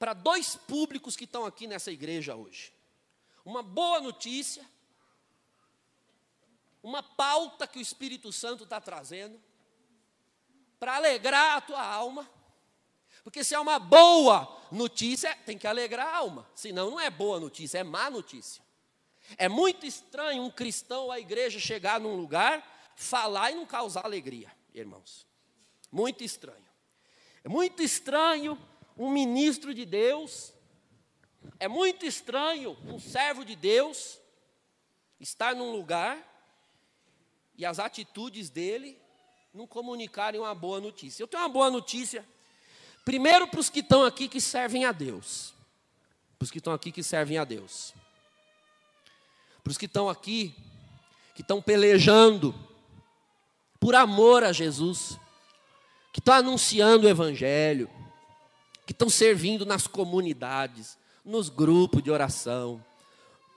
para 0.00 0.14
dois 0.14 0.56
públicos 0.56 1.14
que 1.14 1.22
estão 1.22 1.46
aqui 1.46 1.68
nessa 1.68 1.92
igreja 1.92 2.34
hoje. 2.34 2.72
Uma 3.44 3.62
boa 3.62 4.00
notícia, 4.00 4.66
uma 6.82 7.04
pauta 7.04 7.68
que 7.68 7.78
o 7.78 7.82
Espírito 7.82 8.32
Santo 8.32 8.64
está 8.64 8.80
trazendo, 8.80 9.40
para 10.80 10.96
alegrar 10.96 11.58
a 11.58 11.60
tua 11.60 11.86
alma, 11.86 12.28
porque 13.26 13.42
se 13.42 13.56
é 13.56 13.58
uma 13.58 13.80
boa 13.80 14.56
notícia, 14.70 15.36
tem 15.44 15.58
que 15.58 15.66
alegrar 15.66 16.06
a 16.06 16.16
alma, 16.16 16.48
senão 16.54 16.92
não 16.92 17.00
é 17.00 17.10
boa 17.10 17.40
notícia, 17.40 17.78
é 17.78 17.82
má 17.82 18.08
notícia. 18.08 18.62
É 19.36 19.48
muito 19.48 19.84
estranho 19.84 20.44
um 20.44 20.48
cristão 20.48 21.10
a 21.10 21.18
igreja 21.18 21.58
chegar 21.58 21.98
num 21.98 22.14
lugar, 22.14 22.64
falar 22.94 23.50
e 23.50 23.56
não 23.56 23.66
causar 23.66 24.04
alegria, 24.04 24.48
irmãos. 24.72 25.26
Muito 25.90 26.22
estranho. 26.22 26.68
É 27.42 27.48
muito 27.48 27.82
estranho 27.82 28.56
um 28.96 29.10
ministro 29.10 29.74
de 29.74 29.84
Deus, 29.84 30.54
é 31.58 31.66
muito 31.66 32.06
estranho 32.06 32.78
um 32.84 33.00
servo 33.00 33.44
de 33.44 33.56
Deus 33.56 34.20
estar 35.18 35.52
num 35.52 35.72
lugar 35.72 36.16
e 37.56 37.66
as 37.66 37.80
atitudes 37.80 38.50
dele 38.50 38.96
não 39.52 39.66
comunicarem 39.66 40.40
uma 40.40 40.54
boa 40.54 40.80
notícia. 40.80 41.24
Eu 41.24 41.26
tenho 41.26 41.42
uma 41.42 41.48
boa 41.48 41.72
notícia, 41.72 42.24
primeiro 43.06 43.46
para 43.46 43.60
os 43.60 43.70
que 43.70 43.78
estão 43.78 44.04
aqui 44.04 44.26
que 44.26 44.40
servem 44.40 44.84
a 44.84 44.90
Deus, 44.90 45.54
para 46.36 46.44
os 46.44 46.50
que 46.50 46.58
estão 46.58 46.72
aqui 46.72 46.90
que 46.90 47.04
servem 47.04 47.38
a 47.38 47.44
Deus, 47.44 47.94
para 49.62 49.70
os 49.70 49.78
que 49.78 49.86
estão 49.86 50.08
aqui 50.08 50.52
que 51.32 51.40
estão 51.40 51.62
pelejando 51.62 52.52
por 53.78 53.94
amor 53.94 54.42
a 54.42 54.52
Jesus, 54.52 55.20
que 56.12 56.18
estão 56.18 56.34
anunciando 56.34 57.06
o 57.06 57.08
Evangelho, 57.08 57.88
que 58.84 58.92
estão 58.92 59.08
servindo 59.08 59.64
nas 59.64 59.86
comunidades, 59.86 60.98
nos 61.24 61.48
grupos 61.48 62.02
de 62.02 62.10
oração, 62.10 62.84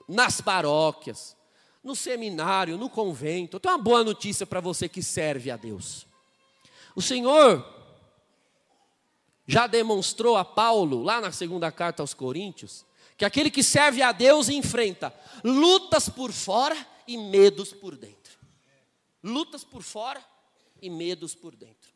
nas 0.07 0.41
paróquias, 0.41 1.35
no 1.83 1.95
seminário, 1.95 2.77
no 2.77 2.89
convento. 2.89 3.55
Eu 3.55 3.59
tenho 3.59 3.75
uma 3.75 3.83
boa 3.83 4.03
notícia 4.03 4.45
para 4.45 4.59
você 4.59 4.87
que 4.87 5.01
serve 5.01 5.49
a 5.49 5.57
Deus. 5.57 6.05
O 6.95 7.01
Senhor 7.01 7.78
já 9.49 9.65
demonstrou 9.65 10.37
a 10.37 10.45
Paulo, 10.45 11.01
lá 11.01 11.19
na 11.19 11.31
segunda 11.31 11.71
carta 11.71 12.03
aos 12.03 12.13
Coríntios, 12.13 12.85
que 13.17 13.25
aquele 13.25 13.49
que 13.49 13.63
serve 13.63 13.99
a 13.99 14.11
Deus 14.11 14.47
enfrenta 14.47 15.11
lutas 15.43 16.07
por 16.07 16.31
fora 16.31 16.77
e 17.07 17.17
medos 17.17 17.73
por 17.73 17.97
dentro. 17.97 18.37
Lutas 19.23 19.63
por 19.63 19.81
fora 19.81 20.23
e 20.79 20.87
medos 20.87 21.33
por 21.33 21.55
dentro. 21.55 21.91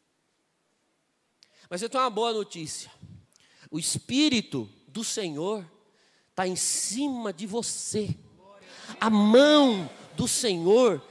Mas 1.69 1.83
eu 1.83 1.89
tenho 1.89 2.03
uma 2.03 2.09
boa 2.09 2.33
notícia. 2.33 2.91
O 3.69 3.77
Espírito 3.77 4.67
do 4.87 5.03
Senhor 5.03 5.63
está 6.31 6.47
em 6.47 6.55
cima 6.55 7.31
de 7.31 7.45
você. 7.45 8.17
A 8.99 9.11
mão 9.11 9.87
do 10.17 10.27
Senhor 10.27 11.05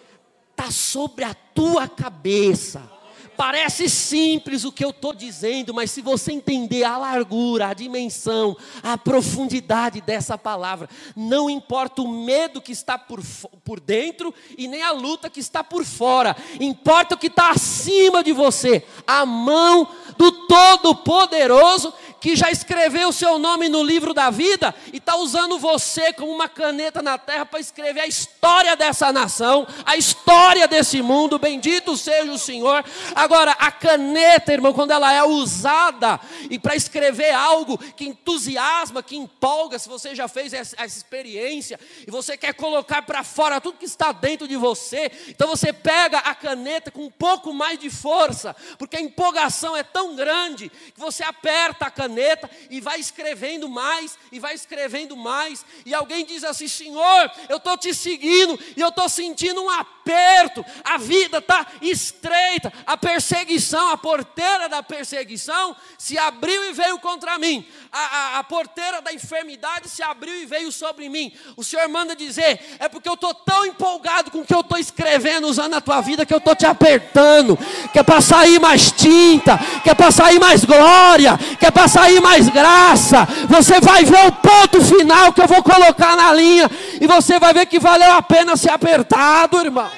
está 0.51 0.73
sobre 0.73 1.23
a 1.23 1.35
tua 1.35 1.89
cabeça. 1.89 2.91
Parece 3.37 3.89
simples 3.89 4.65
o 4.65 4.73
que 4.73 4.85
eu 4.85 4.91
estou 4.91 5.15
dizendo, 5.15 5.73
mas 5.73 5.91
se 5.91 6.01
você 6.01 6.33
entender 6.33 6.85
a 6.85 6.99
largura, 6.99 7.69
a 7.69 7.75
dimensão, 7.75 8.57
a 8.83 8.97
profundidade 8.97 10.01
dessa 10.01 10.37
palavra, 10.37 10.89
não 11.17 11.49
importa 11.49 12.03
o 12.03 12.09
medo 12.09 12.61
que 12.61 12.73
está 12.73 12.99
por, 12.99 13.21
por 13.65 13.81
dentro 13.81 14.35
e 14.57 14.69
nem 14.69 14.83
a 14.83 14.93
luta 14.93 15.31
que 15.31 15.41
está 15.41 15.65
por 15.65 15.85
fora, 15.85 16.37
importa 16.61 17.15
o 17.15 17.19
que 17.19 17.27
está 17.27 17.51
acima 17.51 18.23
de 18.23 18.33
você, 18.33 18.85
a 19.07 19.25
mão 19.27 19.89
do 20.17 20.31
Todo-Poderoso 20.47 21.93
que 22.23 22.37
já 22.37 22.53
escreveu 22.53 23.09
o 23.09 23.13
seu 23.13 23.37
nome 23.37 23.69
no 23.69 23.83
livro 23.83 24.15
da 24.15 24.31
vida 24.31 24.73
e 24.93 24.99
está 24.99 25.17
usando 25.17 25.59
você 25.59 26.13
como 26.13 26.31
uma 26.31 26.49
caneta 26.49 27.03
na 27.03 27.19
terra 27.19 27.45
para 27.45 27.59
escrever 27.59 27.99
a 27.99 28.07
história 28.07 28.77
dessa 28.77 29.13
nação, 29.13 29.67
a 29.85 29.97
história 29.97 30.69
desse 30.69 31.03
mundo. 31.03 31.37
Bendito 31.37 31.97
seja 31.97 32.31
o 32.31 32.39
Senhor. 32.39 32.85
Agora, 33.17 33.51
a 33.59 33.73
caneta, 33.73 34.53
irmão, 34.53 34.73
quando 34.73 34.93
ela 34.93 35.13
é 35.13 35.25
usada 35.25 36.21
e 36.49 36.61
para 36.61 36.77
escrever 36.77 37.33
algo 37.33 37.77
que 37.77 38.05
entusiasma, 38.05 39.03
que 39.03 39.17
empolga, 39.17 39.77
se 39.77 39.89
você 39.89 40.15
já 40.15 40.29
fez 40.29 40.53
essa, 40.53 40.77
experiência 40.87 41.81
e 42.07 42.11
você 42.11 42.37
quer 42.37 42.55
colocar 42.55 43.03
para 43.03 43.25
fora 43.25 43.61
tudo 43.61 43.79
que 43.79 43.85
está 43.85 44.13
dentro 44.13 44.47
de 44.47 44.55
você, 44.55 45.11
então 45.27 45.49
você 45.49 45.73
pega 45.73 46.19
a 46.19 46.37
caneta 46.37 46.89
com 46.93 47.03
um 47.03 47.11
pouco 47.11 47.53
mais 47.53 47.81
de 47.81 47.91
força, 47.91 48.55
porque 48.79 48.97
a 48.97 49.01
empolgação 49.01 49.77
é 49.77 49.83
tão 49.83 50.15
grande 50.15 50.71
que 50.95 51.01
você 51.01 51.25
aperta 51.25 51.87
a 51.87 51.91
caneta 51.91 52.12
caneta 52.13 52.51
e 52.69 52.81
vai 52.81 53.01
escrevendo 53.01 53.69
mais, 53.69 54.19
e 54.31 54.39
vai 54.39 54.55
escrevendo 54.55 55.17
mais, 55.17 55.65
e 55.87 55.95
alguém 55.95 56.25
diz 56.25 56.45
assim: 56.45 56.69
Senhor, 56.69 57.31
eu 57.49 57.57
estou 57.57 57.77
te 57.77 57.95
seguindo, 57.95 58.59
e 58.77 58.81
eu 58.81 58.89
estou 58.89 59.09
sentindo 59.09 59.63
um 59.63 59.71
aperto, 59.71 60.65
a 60.85 60.99
vida 60.99 61.39
está 61.39 61.67
estreita, 61.81 62.73
a 62.87 62.97
perseguição, 62.97 63.91
a 63.91 63.97
porteira 63.97 64.69
da 64.69 64.83
perseguição 64.83 65.75
se 65.97 66.19
abriu 66.19 66.71
e 66.71 66.73
veio 66.73 66.99
contra 66.99 67.39
mim, 67.39 67.67
a, 67.91 67.99
a, 67.99 68.39
a 68.41 68.45
porteira 68.45 69.01
da 69.01 69.13
enfermidade 69.13 69.89
se 69.89 70.03
abriu 70.03 70.35
e 70.35 70.47
veio 70.47 70.71
sobre 70.71 71.09
mim. 71.09 71.33
O 71.57 71.65
Senhor 71.65 71.89
manda 71.89 72.15
dizer: 72.15 72.61
é 72.79 72.89
porque 72.89 73.09
eu 73.09 73.15
estou 73.15 73.35
tão 73.35 73.65
empolgado 73.65 74.31
com 74.31 74.41
o 74.41 74.45
que 74.45 74.55
eu 74.55 74.61
estou 74.61 74.79
escrevendo, 74.79 75.47
usando 75.47 75.75
a 75.75 75.81
tua 75.81 76.01
vida, 76.01 76.27
que 76.27 76.35
eu 76.35 76.39
estou 76.39 76.55
te 76.55 76.67
apertando, 76.67 77.59
que 77.93 77.99
é 77.99 78.03
para 78.03 78.21
sair 78.21 78.61
mais 78.61 78.91
tinta, 78.93 79.59
que 79.83 79.91
é 79.91 79.95
para 79.95 80.11
sair 80.11 80.39
mais 80.39 80.65
glória, 80.65 81.39
que 81.59 81.67
é 81.67 81.71
para 81.71 81.89
sair 81.89 82.02
sair 82.03 82.21
mais 82.21 82.49
graça. 82.49 83.27
Você 83.49 83.81
vai 83.81 84.05
ver 84.05 84.27
o 84.27 84.33
ponto 84.33 84.83
final 84.83 85.33
que 85.33 85.41
eu 85.41 85.47
vou 85.47 85.63
colocar 85.63 86.17
na 86.17 86.33
linha. 86.33 86.69
E 87.01 87.07
você 87.07 87.39
vai 87.39 87.53
ver 87.53 87.67
que 87.67 87.79
valeu 87.79 88.13
a 88.13 88.23
pena 88.23 88.57
ser 88.57 88.71
apertado, 88.71 89.59
irmão. 89.59 89.91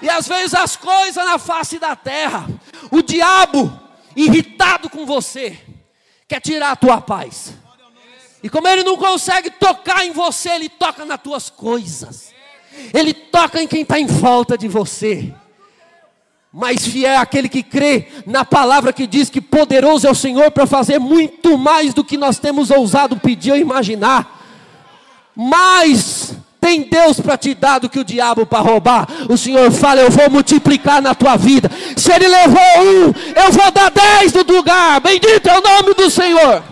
E 0.00 0.08
às 0.08 0.26
vezes 0.26 0.54
as 0.54 0.76
coisas 0.76 1.24
na 1.24 1.38
face 1.38 1.78
da 1.78 1.94
terra, 1.94 2.46
o 2.90 3.02
diabo, 3.02 3.72
irritado 4.16 4.88
com 4.88 5.06
você, 5.06 5.58
quer 6.28 6.40
tirar 6.40 6.72
a 6.72 6.76
tua 6.76 7.00
paz. 7.00 7.54
E 8.42 8.48
como 8.48 8.66
ele 8.66 8.82
não 8.82 8.96
consegue 8.96 9.50
tocar 9.50 10.04
em 10.04 10.10
você, 10.10 10.50
ele 10.50 10.68
toca 10.68 11.04
nas 11.04 11.20
tuas 11.20 11.48
coisas. 11.48 12.32
Ele 12.92 13.14
toca 13.14 13.62
em 13.62 13.68
quem 13.68 13.82
está 13.82 14.00
em 14.00 14.08
falta 14.08 14.58
de 14.58 14.66
você. 14.66 15.32
Mas 16.52 16.86
fiel 16.86 17.12
é 17.12 17.16
aquele 17.16 17.48
que 17.48 17.62
crê 17.62 18.08
na 18.26 18.44
palavra 18.44 18.92
que 18.92 19.06
diz 19.06 19.30
que 19.30 19.40
poderoso 19.40 20.06
é 20.06 20.10
o 20.10 20.14
Senhor 20.14 20.50
para 20.50 20.66
fazer 20.66 20.98
muito 20.98 21.56
mais 21.56 21.94
do 21.94 22.04
que 22.04 22.18
nós 22.18 22.38
temos 22.38 22.70
ousado 22.70 23.16
pedir 23.16 23.52
ou 23.52 23.56
imaginar. 23.56 24.40
Mas 25.34 26.36
tem 26.60 26.82
Deus 26.82 27.18
para 27.18 27.38
te 27.38 27.54
dar 27.54 27.80
do 27.80 27.88
que 27.88 27.98
o 27.98 28.04
diabo 28.04 28.44
para 28.44 28.60
roubar. 28.60 29.08
O 29.30 29.36
Senhor 29.36 29.72
fala: 29.72 30.02
Eu 30.02 30.10
vou 30.10 30.28
multiplicar 30.28 31.00
na 31.00 31.14
tua 31.14 31.36
vida. 31.36 31.70
Se 31.96 32.12
ele 32.12 32.28
levou 32.28 32.60
um, 32.80 33.14
eu 33.34 33.50
vou 33.50 33.70
dar 33.70 33.90
dez 33.90 34.30
do 34.30 34.44
lugar. 34.52 35.00
Bendito 35.00 35.48
é 35.48 35.58
o 35.58 35.62
nome 35.62 35.94
do 35.94 36.10
Senhor. 36.10 36.71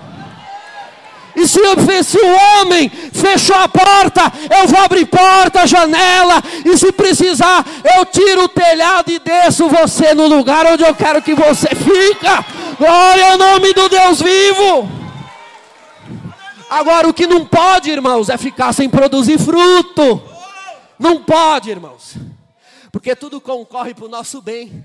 E 1.40 1.48
se, 1.48 2.04
se 2.04 2.18
o 2.18 2.60
homem 2.60 2.90
fechou 2.90 3.56
a 3.56 3.66
porta, 3.66 4.30
eu 4.60 4.68
vou 4.68 4.78
abrir 4.80 5.06
porta, 5.06 5.66
janela. 5.66 6.42
E 6.66 6.76
se 6.76 6.92
precisar, 6.92 7.64
eu 7.96 8.04
tiro 8.04 8.44
o 8.44 8.48
telhado 8.48 9.10
e 9.10 9.18
desço 9.18 9.66
você 9.66 10.12
no 10.12 10.26
lugar 10.26 10.66
onde 10.66 10.84
eu 10.84 10.94
quero 10.94 11.22
que 11.22 11.34
você 11.34 11.68
fica. 11.68 12.44
Glória 12.78 13.32
ao 13.32 13.38
nome 13.38 13.72
do 13.72 13.88
Deus 13.88 14.20
vivo. 14.20 14.86
Agora, 16.68 17.08
o 17.08 17.14
que 17.14 17.26
não 17.26 17.46
pode, 17.46 17.90
irmãos, 17.90 18.28
é 18.28 18.36
ficar 18.36 18.74
sem 18.74 18.90
produzir 18.90 19.38
fruto. 19.38 20.22
Não 20.98 21.22
pode, 21.22 21.70
irmãos. 21.70 22.16
Porque 22.92 23.16
tudo 23.16 23.40
concorre 23.40 23.94
para 23.94 24.04
o 24.04 24.08
nosso 24.08 24.42
bem. 24.42 24.84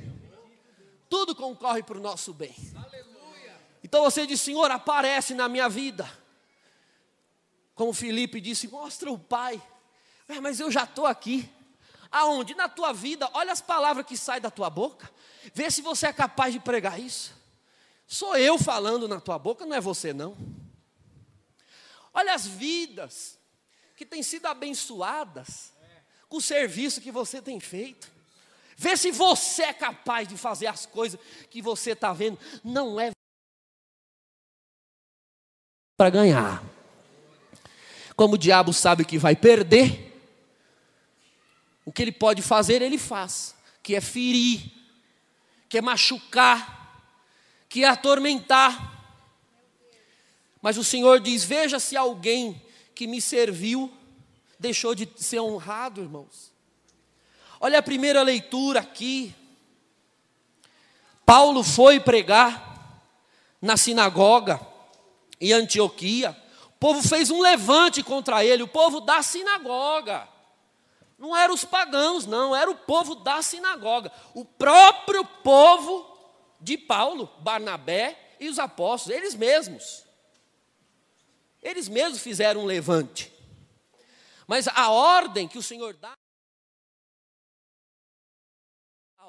Tudo 1.10 1.36
concorre 1.36 1.84
para 1.84 1.98
o 1.98 2.02
nosso 2.02 2.34
bem. 2.34 2.56
Então 3.84 4.04
você 4.04 4.26
diz, 4.26 4.40
Senhor, 4.40 4.72
aparece 4.72 5.34
na 5.34 5.50
minha 5.50 5.68
vida. 5.68 6.08
Como 7.76 7.94
Felipe 7.94 8.40
disse, 8.40 8.70
mostra 8.70 9.12
o 9.12 9.20
Pai. 9.20 9.62
É, 10.28 10.40
mas 10.40 10.60
eu 10.60 10.72
já 10.72 10.86
estou 10.86 11.06
aqui. 11.06 11.50
Aonde? 12.10 12.56
Na 12.56 12.70
tua 12.70 12.94
vida, 12.94 13.30
olha 13.34 13.52
as 13.52 13.62
palavras 13.62 14.06
que 14.06 14.18
saem 14.18 14.42
da 14.42 14.50
tua 14.50 14.70
boca. 14.70 15.12
Vê 15.54 15.70
se 15.70 15.82
você 15.82 16.08
é 16.08 16.14
capaz 16.14 16.54
de 16.54 16.60
pregar 16.60 17.00
isso. 17.00 17.34
Sou 18.08 18.38
eu 18.38 18.58
falando 18.58 19.08
na 19.08 19.20
tua 19.20 19.38
boca, 19.38 19.66
não 19.66 19.76
é 19.76 19.82
você 19.82 20.14
não. 20.14 20.38
Olha 22.14 22.34
as 22.34 22.48
vidas 22.48 23.38
que 23.98 24.06
têm 24.06 24.24
sido 24.24 24.46
abençoadas 24.46 25.74
com 26.30 26.38
o 26.38 26.42
serviço 26.42 27.02
que 27.02 27.12
você 27.12 27.42
tem 27.42 27.60
feito. 27.60 28.10
Vê 28.78 28.96
se 28.96 29.12
você 29.12 29.64
é 29.64 29.74
capaz 29.74 30.28
de 30.28 30.38
fazer 30.38 30.68
as 30.68 30.86
coisas 30.86 31.20
que 31.50 31.62
você 31.62 31.92
está 31.92 32.14
vendo. 32.14 32.40
Não 32.64 33.00
é 33.00 33.12
para 35.98 36.10
ganhar. 36.10 36.75
Como 38.16 38.36
o 38.36 38.38
diabo 38.38 38.72
sabe 38.74 39.04
que 39.06 39.18
vai 39.18 39.36
perder, 39.36 40.06
O 41.86 41.92
que 41.92 42.02
ele 42.02 42.12
pode 42.12 42.42
fazer, 42.42 42.82
ele 42.82 42.98
faz, 42.98 43.56
que 43.84 43.94
é 43.94 44.02
ferir, 44.02 44.72
que 45.70 45.78
é 45.78 45.82
machucar, 45.82 47.14
que 47.70 47.84
é 47.84 47.88
atormentar. 47.88 48.92
Mas 50.62 50.78
o 50.78 50.84
Senhor 50.84 51.20
diz: 51.20 51.44
Veja 51.44 51.80
se 51.80 51.96
alguém 51.96 52.60
que 52.96 53.06
me 53.06 53.22
serviu 53.22 53.94
deixou 54.58 54.96
de 54.96 55.08
ser 55.16 55.40
honrado, 55.40 56.02
irmãos. 56.02 56.52
Olha 57.60 57.78
a 57.78 57.84
primeira 57.84 58.24
leitura 58.24 58.80
aqui. 58.80 59.34
Paulo 61.24 61.64
foi 61.64 62.00
pregar 62.00 63.04
na 63.62 63.78
sinagoga 63.78 64.60
em 65.40 65.52
Antioquia. 65.54 66.36
O 66.76 66.80
povo 66.80 67.08
fez 67.08 67.32
um 67.32 67.42
levante 67.42 68.04
contra 68.04 68.44
ele, 68.44 68.64
o 68.64 68.68
povo 68.68 69.02
da 69.02 69.24
sinagoga. 69.24 70.28
Não 71.18 71.36
eram 71.36 71.54
os 71.54 71.66
pagãos, 71.66 72.26
não, 72.26 72.56
era 72.56 72.70
o 72.70 72.76
povo 72.76 73.16
da 73.16 73.42
sinagoga. 73.42 74.12
O 74.34 74.44
próprio 74.44 75.26
povo 75.26 76.06
de 76.60 76.78
Paulo, 76.78 77.32
Barnabé 77.40 78.36
e 78.40 78.50
os 78.50 78.60
apóstolos, 78.60 79.18
eles 79.18 79.34
mesmos. 79.34 80.04
Eles 81.64 81.88
mesmos 81.88 82.22
fizeram 82.22 82.62
um 82.62 82.66
levante. 82.66 83.32
Mas 84.46 84.68
a 84.68 84.92
ordem 84.92 85.48
que 85.48 85.58
o 85.58 85.64
Senhor 85.64 85.94
dá 85.94 86.14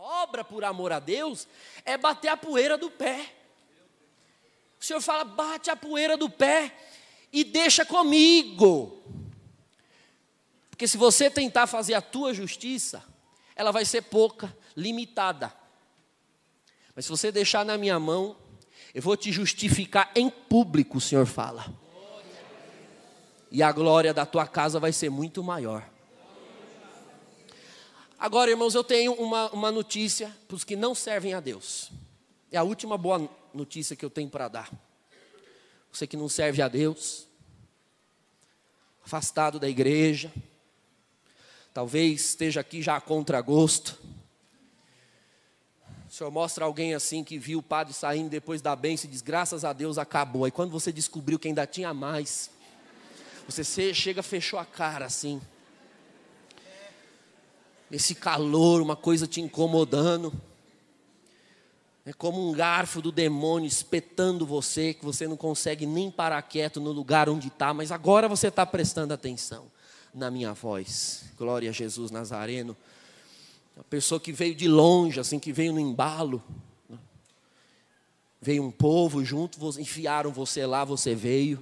obra 0.06 0.44
por 0.44 0.64
amor 0.64 0.92
a 0.92 0.98
Deus 0.98 1.48
é 1.85 1.96
bater 1.96 2.28
a 2.28 2.37
poeira 2.37 2.78
do 2.78 2.90
pé. 2.90 3.32
O 4.80 4.85
Senhor 4.85 5.00
fala: 5.00 5.24
bate 5.24 5.70
a 5.70 5.76
poeira 5.76 6.16
do 6.16 6.30
pé 6.30 6.72
e 7.37 7.44
deixa 7.44 7.85
comigo. 7.85 9.05
Porque 10.70 10.88
se 10.88 10.96
você 10.96 11.29
tentar 11.31 11.66
fazer 11.66 11.92
a 11.92 12.01
tua 12.01 12.33
justiça, 12.33 13.05
ela 13.55 13.70
vai 13.70 13.85
ser 13.85 14.01
pouca, 14.05 14.57
limitada. 14.75 15.53
Mas 16.94 17.05
se 17.05 17.11
você 17.11 17.31
deixar 17.31 17.62
na 17.62 17.77
minha 17.77 18.01
mão, 18.01 18.38
eu 18.94 19.03
vou 19.03 19.18
te 19.18 19.31
justificar 19.31 20.11
em 20.14 20.31
público, 20.31 20.96
o 20.96 21.01
Senhor 21.01 21.27
fala. 21.27 21.66
E 23.51 23.62
a 23.62 23.70
glória 23.70 24.14
da 24.14 24.25
tua 24.25 24.46
casa 24.46 24.81
vai 24.81 24.90
ser 24.90 25.11
muito 25.11 25.42
maior. 25.42 25.87
Agora, 28.18 28.51
irmãos, 28.51 28.75
eu 28.75 28.83
tenho 28.83 29.12
uma, 29.12 29.51
uma 29.51 29.70
notícia 29.70 30.35
para 30.49 30.55
os 30.55 30.64
que 30.64 30.75
não 30.75 30.94
servem 30.94 31.35
a 31.35 31.40
Deus. 31.40 31.90
É 32.51 32.57
a 32.57 32.62
última 32.62 32.96
boa 32.96 33.29
notícia 33.53 33.94
que 33.94 34.07
eu 34.07 34.11
tenho 34.11 34.31
para 34.31 34.49
dar. 34.49 34.70
Você 35.92 36.07
que 36.07 36.16
não 36.16 36.29
serve 36.29 36.61
a 36.61 36.68
Deus, 36.68 37.26
afastado 39.07 39.61
da 39.61 39.69
igreja, 39.69 40.33
talvez 41.73 42.31
esteja 42.31 42.61
aqui 42.61 42.83
já 42.83 42.97
a 42.97 43.01
contragosto. 43.01 43.97
O 46.09 46.12
Senhor 46.12 46.31
mostra 46.31 46.64
alguém 46.64 46.92
assim 46.92 47.23
que 47.23 47.38
viu 47.38 47.61
o 47.61 47.62
padre 47.62 47.95
saindo 47.95 48.29
depois 48.29 48.61
da 48.61 48.75
bênção 48.75 49.09
e 49.09 49.12
diz: 49.12 49.23
graças 49.23 49.64
a 49.64 49.73
Deus 49.73 49.97
acabou. 49.97 50.45
Aí 50.45 50.51
quando 50.51 50.73
você 50.73 50.90
descobriu 50.92 51.38
que 51.38 51.47
ainda 51.47 51.66
tinha 51.66 51.95
mais, 51.95 52.51
você 53.49 53.95
chega, 53.95 54.23
fechou 54.23 54.59
a 54.59 54.64
cara 54.64 55.07
assim 55.07 55.40
esse 57.88 58.16
calor, 58.16 58.83
uma 58.83 58.97
coisa 58.97 59.29
te 59.29 59.40
incomodando. 59.40 60.33
É 62.09 62.12
como 62.12 62.49
um 62.49 62.53
garfo 62.53 63.03
do 63.03 63.11
demônio 63.11 63.66
espetando 63.66 64.47
você, 64.47 64.95
que 64.95 65.05
você 65.05 65.27
não 65.27 65.37
consegue 65.37 65.85
nem 65.85 66.09
parar 66.09 66.40
quieto 66.42 66.81
no 66.81 66.92
lugar 66.92 67.29
onde 67.29 67.49
está, 67.49 67.75
mas 67.75 67.90
agora 67.90 68.29
você 68.29 68.47
está 68.47 68.64
prestando 68.64 69.12
atenção 69.12 69.66
na 70.14 70.31
minha 70.31 70.55
voz. 70.55 71.25
Glória 71.37 71.69
a 71.69 71.73
Jesus 71.73 72.12
Nazareno. 72.12 72.77
Uma 73.75 73.83
pessoa 73.83 74.21
que 74.21 74.31
veio 74.31 74.55
de 74.55 74.69
longe, 74.69 75.19
assim, 75.19 75.40
que 75.40 75.53
veio 75.53 75.73
no 75.73 75.81
embalo. 75.81 76.40
Né? 76.88 76.97
Veio 78.40 78.62
um 78.62 78.71
povo 78.71 79.25
junto, 79.25 79.59
enfiaram 79.81 80.31
você 80.31 80.64
lá, 80.64 80.85
você 80.85 81.12
veio. 81.12 81.61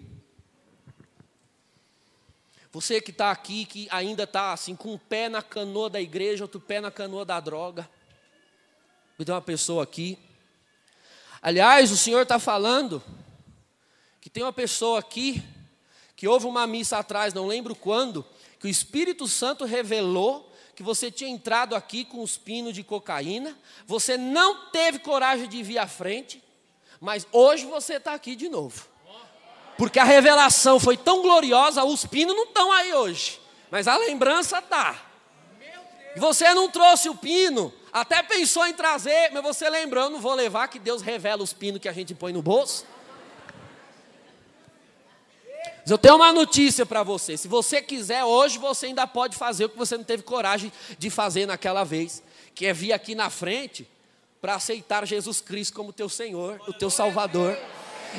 Você 2.70 3.00
que 3.00 3.12
está 3.12 3.30
aqui, 3.30 3.64
que 3.64 3.88
ainda 3.90 4.24
está 4.24 4.52
assim, 4.52 4.76
com 4.76 4.92
um 4.92 4.98
pé 4.98 5.30
na 5.30 5.40
canoa 5.40 5.88
da 5.88 6.02
igreja, 6.02 6.44
outro 6.44 6.60
pé 6.60 6.82
na 6.82 6.90
canoa 6.90 7.24
da 7.24 7.40
droga. 7.40 7.88
Tem 9.16 9.34
uma 9.34 9.40
pessoa 9.40 9.82
aqui. 9.82 10.18
Aliás, 11.44 11.92
o 11.92 11.96
Senhor 11.98 12.22
está 12.22 12.38
falando 12.38 13.02
que 14.18 14.30
tem 14.30 14.42
uma 14.42 14.50
pessoa 14.50 14.98
aqui 14.98 15.44
que 16.16 16.26
houve 16.26 16.46
uma 16.46 16.66
missa 16.66 16.96
atrás, 16.96 17.34
não 17.34 17.46
lembro 17.46 17.74
quando, 17.74 18.24
que 18.58 18.66
o 18.66 18.70
Espírito 18.70 19.28
Santo 19.28 19.66
revelou 19.66 20.50
que 20.74 20.82
você 20.82 21.10
tinha 21.10 21.28
entrado 21.28 21.76
aqui 21.76 22.02
com 22.02 22.22
os 22.22 22.38
pinos 22.38 22.72
de 22.72 22.82
cocaína, 22.82 23.54
você 23.86 24.16
não 24.16 24.70
teve 24.70 25.00
coragem 25.00 25.46
de 25.46 25.62
vir 25.62 25.76
à 25.76 25.86
frente, 25.86 26.42
mas 26.98 27.26
hoje 27.30 27.66
você 27.66 27.96
está 27.96 28.14
aqui 28.14 28.34
de 28.34 28.48
novo. 28.48 28.88
Porque 29.76 29.98
a 29.98 30.04
revelação 30.04 30.80
foi 30.80 30.96
tão 30.96 31.20
gloriosa, 31.20 31.84
os 31.84 32.06
pinos 32.06 32.34
não 32.34 32.44
estão 32.44 32.72
aí 32.72 32.94
hoje. 32.94 33.38
Mas 33.70 33.86
a 33.86 33.98
lembrança 33.98 34.60
está. 34.60 34.98
Você 36.16 36.54
não 36.54 36.70
trouxe 36.70 37.10
o 37.10 37.14
pino, 37.14 37.70
até 37.94 38.24
pensou 38.24 38.66
em 38.66 38.74
trazer, 38.74 39.30
mas 39.32 39.40
você 39.40 39.70
lembrou, 39.70 40.04
eu 40.04 40.10
não 40.10 40.20
vou 40.20 40.34
levar 40.34 40.66
que 40.66 40.80
Deus 40.80 41.00
revela 41.00 41.44
os 41.44 41.52
pinos 41.52 41.80
que 41.80 41.88
a 41.88 41.92
gente 41.92 42.12
põe 42.12 42.32
no 42.32 42.42
bolso. 42.42 42.84
Mas 45.80 45.90
eu 45.92 45.96
tenho 45.96 46.16
uma 46.16 46.32
notícia 46.32 46.84
para 46.84 47.04
você. 47.04 47.36
Se 47.36 47.46
você 47.46 47.80
quiser, 47.80 48.24
hoje 48.24 48.58
você 48.58 48.86
ainda 48.86 49.06
pode 49.06 49.36
fazer 49.36 49.66
o 49.66 49.68
que 49.68 49.78
você 49.78 49.96
não 49.96 50.02
teve 50.02 50.24
coragem 50.24 50.72
de 50.98 51.08
fazer 51.08 51.46
naquela 51.46 51.84
vez, 51.84 52.20
que 52.52 52.66
é 52.66 52.72
vir 52.72 52.92
aqui 52.92 53.14
na 53.14 53.30
frente 53.30 53.88
para 54.40 54.56
aceitar 54.56 55.06
Jesus 55.06 55.40
Cristo 55.40 55.74
como 55.74 55.92
teu 55.92 56.08
Senhor, 56.08 56.60
o 56.66 56.72
teu 56.72 56.90
Salvador 56.90 57.56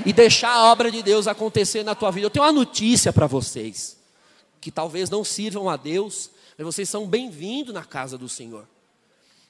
e 0.06 0.14
deixar 0.14 0.52
a 0.52 0.72
obra 0.72 0.90
de 0.90 1.04
Deus 1.04 1.28
acontecer 1.28 1.84
na 1.84 1.94
tua 1.94 2.12
vida. 2.12 2.28
Eu 2.28 2.32
tenho 2.32 2.46
uma 2.46 2.52
notícia 2.54 3.12
para 3.12 3.28
vocês, 3.28 3.98
que 4.62 4.72
talvez 4.72 5.10
não 5.10 5.26
sirvam 5.26 5.70
a 5.70 5.76
Deus, 5.76 6.30
mas 6.58 6.66
vocês 6.66 6.88
são 6.88 7.06
bem-vindos 7.06 7.74
na 7.74 7.84
casa 7.84 8.18
do 8.18 8.30
Senhor. 8.30 8.66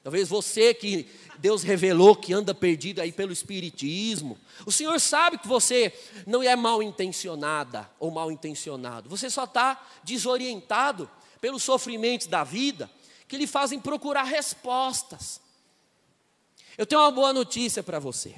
Talvez 0.06 0.28
você 0.28 0.72
que 0.72 1.10
Deus 1.36 1.64
revelou 1.64 2.14
que 2.14 2.32
anda 2.32 2.54
perdido 2.54 3.00
aí 3.00 3.10
pelo 3.10 3.32
espiritismo, 3.32 4.38
o 4.64 4.70
Senhor 4.70 5.00
sabe 5.00 5.36
que 5.36 5.48
você 5.48 5.92
não 6.24 6.44
é 6.44 6.54
mal 6.54 6.80
intencionada 6.80 7.90
ou 7.98 8.12
mal 8.12 8.30
intencionado, 8.30 9.10
você 9.10 9.28
só 9.28 9.42
está 9.42 9.84
desorientado 10.04 11.10
pelos 11.40 11.64
sofrimentos 11.64 12.28
da 12.28 12.44
vida 12.44 12.88
que 13.26 13.36
lhe 13.36 13.48
fazem 13.48 13.80
procurar 13.80 14.22
respostas. 14.22 15.40
Eu 16.78 16.86
tenho 16.86 17.00
uma 17.00 17.10
boa 17.10 17.32
notícia 17.32 17.82
para 17.82 17.98
você. 17.98 18.36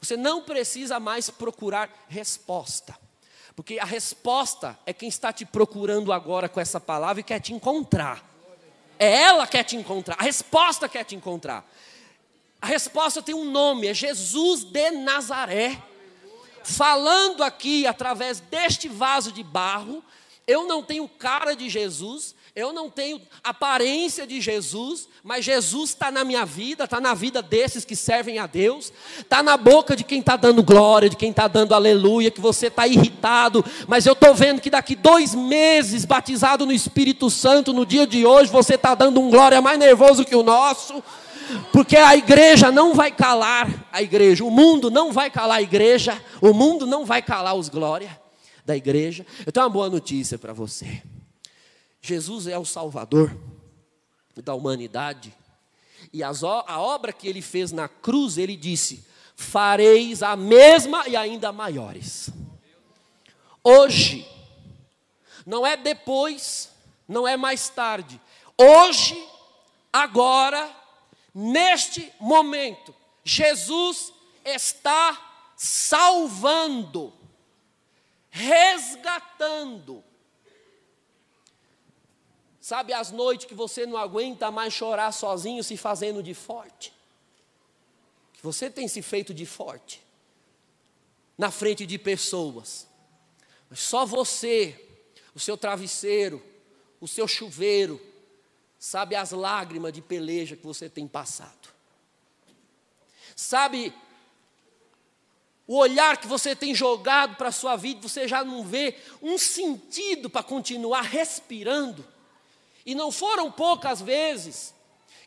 Você 0.00 0.16
não 0.16 0.40
precisa 0.42 0.98
mais 0.98 1.28
procurar 1.28 2.06
resposta. 2.08 2.98
Porque 3.54 3.78
a 3.78 3.84
resposta 3.84 4.78
é 4.86 4.94
quem 4.94 5.10
está 5.10 5.34
te 5.34 5.44
procurando 5.44 6.14
agora 6.14 6.48
com 6.48 6.58
essa 6.58 6.80
palavra 6.80 7.20
e 7.20 7.24
quer 7.24 7.40
te 7.40 7.52
encontrar. 7.52 8.31
É 9.02 9.22
ela 9.22 9.46
que 9.46 9.56
quer 9.56 9.64
te 9.64 9.74
encontrar. 9.74 10.14
A 10.16 10.22
resposta 10.22 10.88
quer 10.88 11.02
te 11.02 11.16
encontrar. 11.16 11.68
A 12.60 12.68
resposta 12.68 13.20
tem 13.20 13.34
um 13.34 13.50
nome, 13.50 13.88
é 13.88 13.94
Jesus 13.94 14.62
de 14.62 14.92
Nazaré. 14.92 15.76
Falando 16.62 17.42
aqui 17.42 17.84
através 17.84 18.38
deste 18.38 18.86
vaso 18.86 19.32
de 19.32 19.42
barro, 19.42 20.04
eu 20.46 20.66
não 20.66 20.82
tenho 20.82 21.08
cara 21.08 21.54
de 21.54 21.68
Jesus, 21.68 22.34
eu 22.54 22.70
não 22.72 22.90
tenho 22.90 23.18
aparência 23.42 24.26
de 24.26 24.38
Jesus, 24.40 25.08
mas 25.22 25.44
Jesus 25.44 25.90
está 25.90 26.10
na 26.10 26.22
minha 26.22 26.44
vida, 26.44 26.84
está 26.84 27.00
na 27.00 27.14
vida 27.14 27.40
desses 27.40 27.84
que 27.84 27.96
servem 27.96 28.38
a 28.38 28.46
Deus, 28.46 28.92
está 29.18 29.42
na 29.42 29.56
boca 29.56 29.96
de 29.96 30.04
quem 30.04 30.20
está 30.20 30.36
dando 30.36 30.62
glória, 30.62 31.08
de 31.08 31.16
quem 31.16 31.30
está 31.30 31.48
dando 31.48 31.74
aleluia, 31.74 32.30
que 32.30 32.40
você 32.40 32.66
está 32.66 32.86
irritado, 32.86 33.64
mas 33.86 34.04
eu 34.04 34.12
estou 34.12 34.34
vendo 34.34 34.60
que 34.60 34.68
daqui 34.68 34.94
dois 34.94 35.34
meses, 35.34 36.04
batizado 36.04 36.66
no 36.66 36.72
Espírito 36.72 37.30
Santo, 37.30 37.72
no 37.72 37.86
dia 37.86 38.06
de 38.06 38.26
hoje, 38.26 38.50
você 38.50 38.74
está 38.74 38.94
dando 38.94 39.18
um 39.18 39.30
glória 39.30 39.62
mais 39.62 39.78
nervoso 39.78 40.24
que 40.24 40.36
o 40.36 40.42
nosso, 40.42 41.02
porque 41.72 41.96
a 41.96 42.14
igreja 42.16 42.70
não 42.70 42.92
vai 42.92 43.10
calar 43.10 43.86
a 43.90 44.02
igreja, 44.02 44.44
o 44.44 44.50
mundo 44.50 44.90
não 44.90 45.10
vai 45.10 45.30
calar 45.30 45.58
a 45.58 45.62
igreja, 45.62 46.20
o 46.40 46.52
mundo 46.52 46.86
não 46.86 47.06
vai 47.06 47.22
calar 47.22 47.54
os 47.54 47.70
glórias 47.70 48.21
da 48.64 48.76
igreja. 48.76 49.26
Eu 49.44 49.52
tenho 49.52 49.66
uma 49.66 49.72
boa 49.72 49.90
notícia 49.90 50.38
para 50.38 50.52
você. 50.52 51.02
Jesus 52.00 52.46
é 52.46 52.58
o 52.58 52.64
Salvador 52.64 53.36
da 54.36 54.54
humanidade. 54.54 55.34
E 56.12 56.22
as, 56.22 56.42
a 56.42 56.80
obra 56.80 57.12
que 57.12 57.28
ele 57.28 57.42
fez 57.42 57.72
na 57.72 57.88
cruz, 57.88 58.38
ele 58.38 58.56
disse: 58.56 59.04
fareis 59.36 60.22
a 60.22 60.36
mesma 60.36 61.06
e 61.08 61.16
ainda 61.16 61.52
maiores. 61.52 62.30
Hoje, 63.62 64.26
não 65.46 65.66
é 65.66 65.76
depois, 65.76 66.70
não 67.06 67.26
é 67.26 67.36
mais 67.36 67.68
tarde. 67.68 68.20
Hoje, 68.58 69.16
agora, 69.92 70.70
neste 71.34 72.12
momento, 72.18 72.94
Jesus 73.24 74.12
está 74.44 75.52
salvando, 75.56 77.12
resgatando 78.32 80.02
Sabe 82.62 82.92
as 82.92 83.10
noites 83.10 83.44
que 83.44 83.56
você 83.56 83.84
não 83.84 83.96
aguenta 83.96 84.48
mais 84.48 84.72
chorar 84.72 85.10
sozinho, 85.10 85.64
se 85.64 85.76
fazendo 85.76 86.22
de 86.22 86.32
forte? 86.32 86.94
Que 88.34 88.40
você 88.40 88.70
tem 88.70 88.86
se 88.86 89.02
feito 89.02 89.34
de 89.34 89.44
forte 89.44 90.00
na 91.36 91.50
frente 91.50 91.84
de 91.84 91.98
pessoas. 91.98 92.86
Mas 93.68 93.80
só 93.80 94.06
você, 94.06 94.80
o 95.34 95.40
seu 95.40 95.56
travesseiro, 95.56 96.40
o 97.00 97.08
seu 97.08 97.26
chuveiro, 97.26 98.00
sabe 98.78 99.16
as 99.16 99.32
lágrimas 99.32 99.92
de 99.92 100.00
peleja 100.00 100.54
que 100.54 100.64
você 100.64 100.88
tem 100.88 101.08
passado. 101.08 101.68
Sabe 103.34 103.92
o 105.66 105.76
olhar 105.76 106.16
que 106.16 106.26
você 106.26 106.56
tem 106.56 106.74
jogado 106.74 107.36
para 107.36 107.48
a 107.48 107.52
sua 107.52 107.76
vida, 107.76 108.06
você 108.06 108.26
já 108.26 108.44
não 108.44 108.64
vê 108.64 108.96
um 109.22 109.38
sentido 109.38 110.28
para 110.28 110.42
continuar 110.42 111.02
respirando. 111.02 112.04
E 112.84 112.94
não 112.94 113.12
foram 113.12 113.50
poucas 113.50 114.00
vezes 114.02 114.74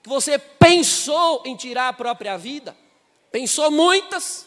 que 0.04 0.10
você 0.10 0.38
pensou 0.38 1.42
em 1.46 1.56
tirar 1.56 1.88
a 1.88 1.94
própria 1.94 2.38
vida, 2.38 2.76
pensou 3.32 3.72
muitas, 3.72 4.46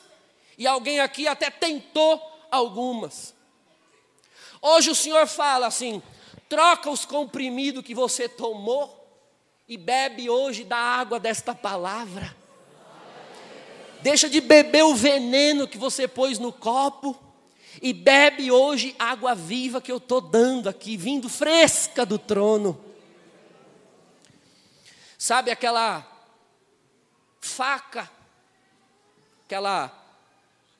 e 0.57 0.67
alguém 0.67 1.01
aqui 1.01 1.27
até 1.27 1.51
tentou 1.51 2.21
algumas. 2.51 3.35
Hoje 4.61 4.91
o 4.91 4.95
Senhor 4.95 5.27
fala 5.27 5.67
assim: 5.67 6.03
troca 6.49 6.91
os 6.91 7.05
comprimidos 7.05 7.85
que 7.85 7.95
você 7.95 8.29
tomou 8.29 8.95
e 9.69 9.77
bebe 9.77 10.29
hoje 10.29 10.65
da 10.65 10.77
água 10.77 11.19
desta 11.19 11.55
palavra. 11.55 12.37
Deixa 14.01 14.29
de 14.29 14.41
beber 14.41 14.85
o 14.85 14.95
veneno 14.95 15.67
que 15.67 15.79
você 15.79 16.07
pôs 16.07 16.39
no 16.39 16.53
copo 16.53 17.19
e 17.83 17.93
bebe 17.93 18.51
hoje 18.51 18.95
água 18.99 19.35
viva 19.35 19.81
que 19.81 19.91
eu 19.91 19.99
estou 19.99 20.21
dando 20.21 20.69
aqui, 20.69 20.97
vindo 20.97 21.29
fresca 21.29 22.07
do 22.07 22.19
trono. 22.19 22.79
Sabe 25.17 25.51
aquela 25.51 26.07
faca, 27.41 28.09
aquela 29.45 29.93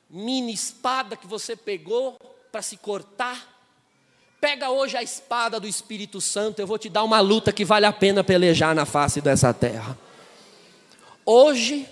mini 0.09 0.53
espada 0.53 1.17
que 1.17 1.27
você 1.27 1.57
pegou 1.57 2.17
para 2.53 2.63
se 2.63 2.77
cortar? 2.77 3.57
Pega 4.41 4.71
hoje 4.71 4.97
a 4.97 5.03
espada 5.03 5.59
do 5.59 5.67
Espírito 5.67 6.21
Santo, 6.21 6.61
eu 6.61 6.67
vou 6.67 6.79
te 6.79 6.89
dar 6.89 7.03
uma 7.03 7.19
luta 7.19 7.53
que 7.53 7.65
vale 7.65 7.87
a 7.87 7.93
pena 7.93 8.23
pelejar 8.23 8.73
na 8.77 8.87
face 8.87 9.21
dessa 9.21 9.53
terra. 9.53 9.99
Hoje 11.27 11.89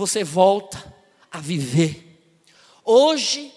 você 0.00 0.24
volta 0.24 0.82
a 1.30 1.40
viver. 1.40 2.18
Hoje 2.82 3.52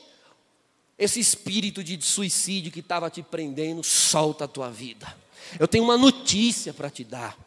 esse 1.00 1.20
espírito 1.20 1.82
de 1.82 2.00
suicídio 2.02 2.72
que 2.72 2.82
estava 2.82 3.10
te 3.10 3.24
prendendo 3.24 3.82
solta 3.82 4.44
a 4.44 4.48
tua 4.48 4.70
vida. 4.70 5.16
Eu 5.58 5.70
tenho 5.70 5.86
uma 5.86 5.98
notícia 5.98 6.74
para 6.74 6.90
te 6.90 7.06
dar 7.06 7.38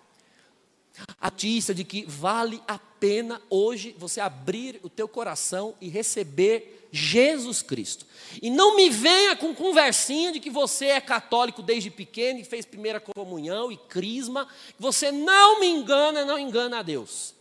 a 1.20 1.30
notícia 1.30 1.74
de 1.74 1.84
que 1.84 2.06
vale 2.06 2.60
a 2.66 2.78
pena 2.78 3.40
hoje 3.50 3.94
você 3.98 4.18
abrir 4.18 4.80
o 4.82 4.88
teu 4.88 5.06
coração 5.06 5.74
e 5.78 5.90
receber 5.90 6.88
Jesus 6.90 7.60
Cristo. 7.60 8.06
E 8.40 8.48
não 8.48 8.76
me 8.76 8.88
venha 8.88 9.36
com 9.36 9.54
conversinha 9.54 10.32
de 10.32 10.40
que 10.40 10.48
você 10.48 10.86
é 10.86 11.00
católico 11.02 11.60
desde 11.60 11.90
pequeno 11.90 12.40
e 12.40 12.44
fez 12.44 12.64
primeira 12.64 12.98
comunhão 12.98 13.70
e 13.70 13.76
crisma. 13.76 14.48
Você 14.78 15.12
não 15.12 15.60
me 15.60 15.66
engana, 15.66 16.24
não 16.24 16.38
engana 16.38 16.78
a 16.78 16.82
Deus. 16.82 17.35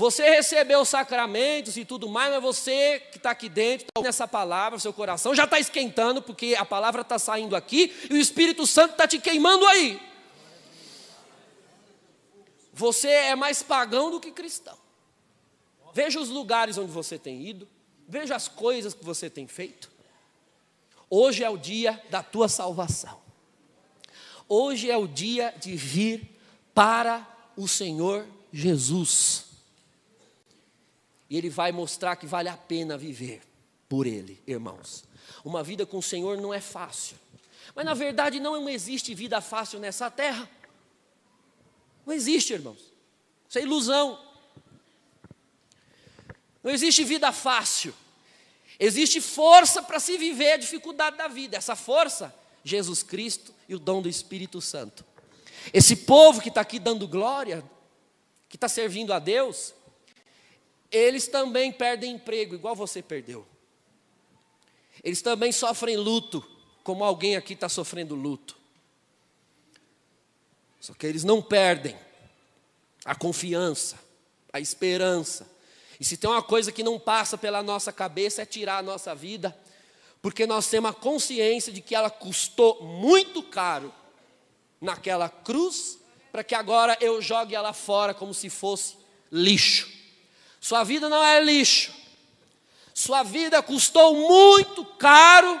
Você 0.00 0.30
recebeu 0.30 0.80
os 0.80 0.88
sacramentos 0.88 1.76
e 1.76 1.84
tudo 1.84 2.08
mais, 2.08 2.32
mas 2.32 2.42
você 2.42 3.00
que 3.12 3.18
está 3.18 3.32
aqui 3.32 3.50
dentro, 3.50 3.86
está 3.86 4.00
nessa 4.00 4.26
palavra, 4.26 4.78
seu 4.78 4.94
coração 4.94 5.34
já 5.34 5.44
está 5.44 5.60
esquentando, 5.60 6.22
porque 6.22 6.56
a 6.58 6.64
palavra 6.64 7.02
está 7.02 7.18
saindo 7.18 7.54
aqui 7.54 7.94
e 8.08 8.14
o 8.14 8.16
Espírito 8.16 8.66
Santo 8.66 8.92
está 8.92 9.06
te 9.06 9.18
queimando 9.18 9.66
aí. 9.66 10.00
Você 12.72 13.08
é 13.08 13.36
mais 13.36 13.62
pagão 13.62 14.10
do 14.10 14.18
que 14.18 14.32
cristão. 14.32 14.78
Veja 15.92 16.18
os 16.18 16.30
lugares 16.30 16.78
onde 16.78 16.90
você 16.90 17.18
tem 17.18 17.46
ido, 17.46 17.68
veja 18.08 18.34
as 18.34 18.48
coisas 18.48 18.94
que 18.94 19.04
você 19.04 19.28
tem 19.28 19.46
feito. 19.46 19.90
Hoje 21.10 21.44
é 21.44 21.50
o 21.50 21.58
dia 21.58 22.02
da 22.08 22.22
tua 22.22 22.48
salvação. 22.48 23.20
Hoje 24.48 24.90
é 24.90 24.96
o 24.96 25.06
dia 25.06 25.54
de 25.60 25.76
vir 25.76 26.40
para 26.72 27.28
o 27.54 27.68
Senhor 27.68 28.26
Jesus. 28.50 29.49
E 31.30 31.38
Ele 31.38 31.48
vai 31.48 31.70
mostrar 31.70 32.16
que 32.16 32.26
vale 32.26 32.48
a 32.48 32.56
pena 32.56 32.98
viver 32.98 33.40
por 33.88 34.06
Ele, 34.06 34.42
irmãos. 34.46 35.04
Uma 35.44 35.62
vida 35.62 35.86
com 35.86 35.98
o 35.98 36.02
Senhor 36.02 36.36
não 36.36 36.52
é 36.52 36.60
fácil. 36.60 37.16
Mas 37.74 37.84
na 37.84 37.94
verdade 37.94 38.40
não 38.40 38.68
existe 38.68 39.14
vida 39.14 39.40
fácil 39.40 39.78
nessa 39.78 40.10
terra. 40.10 40.50
Não 42.04 42.12
existe, 42.12 42.52
irmãos. 42.52 42.92
Isso 43.48 43.58
é 43.58 43.62
ilusão. 43.62 44.20
Não 46.62 46.70
existe 46.70 47.04
vida 47.04 47.32
fácil. 47.32 47.94
Existe 48.78 49.20
força 49.20 49.82
para 49.82 50.00
se 50.00 50.18
viver 50.18 50.52
a 50.52 50.56
dificuldade 50.56 51.16
da 51.16 51.28
vida. 51.28 51.56
Essa 51.56 51.76
força, 51.76 52.34
Jesus 52.64 53.02
Cristo 53.02 53.54
e 53.68 53.74
o 53.74 53.78
dom 53.78 54.02
do 54.02 54.08
Espírito 54.08 54.60
Santo. 54.60 55.04
Esse 55.72 55.94
povo 55.94 56.40
que 56.40 56.48
está 56.48 56.62
aqui 56.62 56.78
dando 56.78 57.06
glória, 57.06 57.62
que 58.48 58.56
está 58.56 58.68
servindo 58.68 59.12
a 59.12 59.18
Deus, 59.18 59.74
eles 60.90 61.28
também 61.28 61.72
perdem 61.72 62.12
emprego, 62.12 62.54
igual 62.54 62.74
você 62.74 63.02
perdeu. 63.02 63.46
Eles 65.02 65.22
também 65.22 65.52
sofrem 65.52 65.96
luto, 65.96 66.44
como 66.82 67.04
alguém 67.04 67.36
aqui 67.36 67.54
está 67.54 67.68
sofrendo 67.68 68.14
luto. 68.14 68.56
Só 70.80 70.94
que 70.94 71.06
eles 71.06 71.24
não 71.24 71.40
perdem 71.42 71.96
a 73.04 73.14
confiança, 73.14 73.98
a 74.52 74.60
esperança. 74.60 75.50
E 75.98 76.04
se 76.04 76.16
tem 76.16 76.28
uma 76.28 76.42
coisa 76.42 76.72
que 76.72 76.82
não 76.82 76.98
passa 76.98 77.36
pela 77.36 77.62
nossa 77.62 77.92
cabeça 77.92 78.42
é 78.42 78.46
tirar 78.46 78.78
a 78.78 78.82
nossa 78.82 79.14
vida, 79.14 79.56
porque 80.22 80.46
nós 80.46 80.68
temos 80.68 80.90
a 80.90 80.94
consciência 80.94 81.72
de 81.72 81.80
que 81.80 81.94
ela 81.94 82.10
custou 82.10 82.82
muito 82.82 83.42
caro 83.42 83.92
naquela 84.80 85.28
cruz, 85.28 85.98
para 86.32 86.44
que 86.44 86.54
agora 86.54 86.96
eu 87.00 87.20
jogue 87.20 87.54
ela 87.54 87.72
fora 87.72 88.14
como 88.14 88.32
se 88.32 88.48
fosse 88.48 88.96
lixo. 89.30 89.89
Sua 90.60 90.84
vida 90.84 91.08
não 91.08 91.24
é 91.24 91.42
lixo. 91.42 91.92
Sua 92.92 93.22
vida 93.22 93.62
custou 93.62 94.14
muito 94.14 94.84
caro 94.84 95.60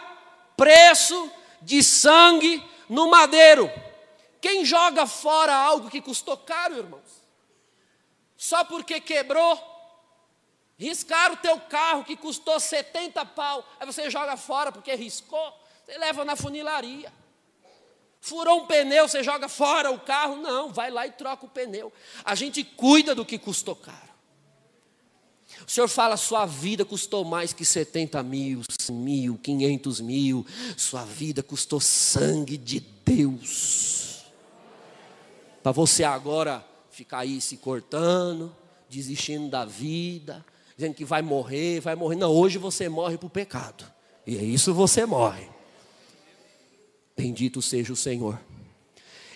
preço 0.56 1.30
de 1.62 1.82
sangue 1.82 2.62
no 2.86 3.08
madeiro. 3.08 3.70
Quem 4.42 4.64
joga 4.64 5.06
fora 5.06 5.54
algo 5.54 5.88
que 5.88 6.02
custou 6.02 6.36
caro, 6.36 6.76
irmãos? 6.76 7.20
Só 8.36 8.64
porque 8.64 9.00
quebrou, 9.00 9.58
riscaram 10.78 11.34
o 11.34 11.38
teu 11.38 11.58
carro 11.60 12.04
que 12.04 12.16
custou 12.16 12.58
70 12.58 13.24
pau, 13.26 13.66
aí 13.78 13.86
você 13.86 14.10
joga 14.10 14.36
fora 14.36 14.70
porque 14.70 14.94
riscou, 14.94 15.52
você 15.84 15.96
leva 15.96 16.24
na 16.24 16.36
funilaria. 16.36 17.12
Furou 18.20 18.62
um 18.62 18.66
pneu, 18.66 19.08
você 19.08 19.22
joga 19.22 19.48
fora 19.48 19.90
o 19.90 19.98
carro? 19.98 20.36
Não, 20.36 20.70
vai 20.70 20.90
lá 20.90 21.06
e 21.06 21.12
troca 21.12 21.46
o 21.46 21.48
pneu. 21.48 21.90
A 22.22 22.34
gente 22.34 22.62
cuida 22.62 23.14
do 23.14 23.24
que 23.24 23.38
custou 23.38 23.74
caro. 23.74 24.09
O 25.66 25.70
Senhor 25.70 25.88
fala, 25.88 26.16
sua 26.16 26.46
vida 26.46 26.84
custou 26.84 27.24
mais 27.24 27.52
que 27.52 27.64
70 27.64 28.22
mil, 28.22 28.62
mil, 28.90 29.38
500 29.38 30.00
mil. 30.00 30.46
Sua 30.76 31.04
vida 31.04 31.42
custou 31.42 31.80
sangue 31.80 32.56
de 32.56 32.80
Deus 32.80 34.00
para 35.62 35.72
você 35.72 36.04
agora 36.04 36.64
ficar 36.90 37.20
aí 37.20 37.40
se 37.40 37.56
cortando, 37.56 38.54
desistindo 38.88 39.48
da 39.48 39.64
vida, 39.64 40.44
dizendo 40.76 40.94
que 40.94 41.04
vai 41.04 41.22
morrer, 41.22 41.80
vai 41.80 41.94
morrer. 41.94 42.16
Não, 42.16 42.32
hoje 42.32 42.58
você 42.58 42.88
morre 42.88 43.18
para 43.18 43.26
o 43.26 43.30
pecado. 43.30 43.84
E 44.26 44.36
é 44.36 44.42
isso 44.42 44.72
você 44.72 45.04
morre. 45.04 45.48
Bendito 47.16 47.60
seja 47.60 47.92
o 47.92 47.96
Senhor. 47.96 48.40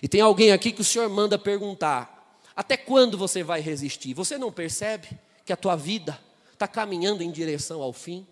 E 0.03 0.09
tem 0.09 0.21
alguém 0.21 0.53
aqui 0.53 0.73
que 0.73 0.81
o 0.81 0.85
Senhor 0.85 1.09
manda 1.09 1.39
perguntar: 1.39 2.41
até 2.57 2.77
quando 2.77 3.19
você 3.19 3.43
vai 3.43 3.61
resistir? 3.61 4.15
Você 4.15 4.39
não 4.39 4.51
percebe 4.51 5.09
que 5.45 5.53
a 5.53 5.57
tua 5.57 5.77
vida 5.77 6.21
está 6.53 6.67
caminhando 6.67 7.23
em 7.23 7.31
direção 7.31 7.83
ao 7.83 7.93
fim? 7.93 8.27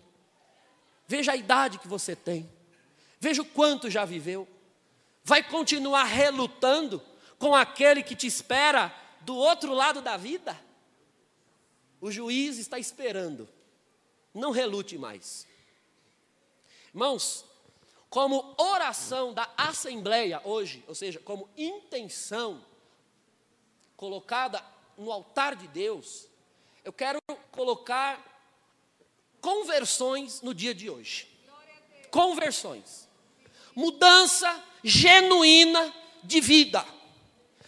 Veja 1.07 1.33
a 1.33 1.35
idade 1.35 1.77
que 1.79 1.87
você 1.87 2.15
tem, 2.15 2.49
veja 3.19 3.41
o 3.41 3.45
quanto 3.45 3.89
já 3.89 4.05
viveu. 4.05 4.47
Vai 5.23 5.41
continuar 5.41 6.03
relutando? 6.03 7.01
com 7.43 7.53
aquele 7.53 8.01
que 8.01 8.15
te 8.15 8.25
espera 8.25 8.95
do 9.19 9.35
outro 9.35 9.73
lado 9.73 10.01
da 10.01 10.15
vida? 10.15 10.57
O 11.99 12.09
juiz 12.09 12.57
está 12.57 12.79
esperando. 12.79 13.49
Não 14.33 14.51
relute 14.51 14.97
mais. 14.97 15.45
Irmãos, 16.93 17.43
como 18.09 18.55
oração 18.57 19.33
da 19.33 19.51
assembleia 19.57 20.41
hoje, 20.45 20.85
ou 20.87 20.95
seja, 20.95 21.19
como 21.19 21.49
intenção 21.57 22.65
colocada 23.97 24.63
no 24.97 25.11
altar 25.11 25.53
de 25.53 25.67
Deus, 25.67 26.29
eu 26.83 26.91
quero 26.91 27.19
colocar 27.51 28.21
conversões 29.39 30.41
no 30.41 30.53
dia 30.53 30.73
de 30.73 30.89
hoje. 30.89 31.27
Conversões. 32.11 33.07
Mudança 33.75 34.61
genuína 34.83 35.93
de 36.23 36.41
vida. 36.41 36.85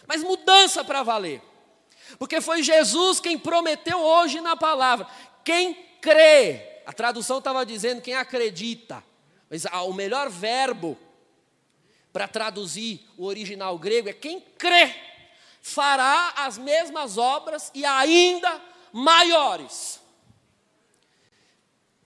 Mas 0.06 0.22
mudança 0.22 0.84
para 0.84 1.02
valer. 1.02 1.42
Porque 2.18 2.40
foi 2.40 2.62
Jesus 2.62 3.18
quem 3.18 3.38
prometeu 3.38 3.98
hoje 3.98 4.40
na 4.40 4.54
palavra. 4.56 5.08
Quem 5.44 5.74
crê. 6.00 6.82
A 6.84 6.92
tradução 6.92 7.38
estava 7.38 7.64
dizendo 7.66 8.02
quem 8.02 8.14
acredita. 8.14 9.02
Mas 9.50 9.64
o 9.64 9.92
melhor 9.92 10.28
verbo 10.28 10.96
para 12.12 12.28
traduzir 12.28 13.04
o 13.16 13.24
original 13.24 13.78
grego 13.78 14.08
é 14.08 14.12
quem 14.12 14.40
crê. 14.40 14.94
Fará 15.60 16.34
as 16.36 16.58
mesmas 16.58 17.18
obras 17.18 17.70
e 17.74 17.84
ainda 17.84 18.62
maiores. 18.92 20.00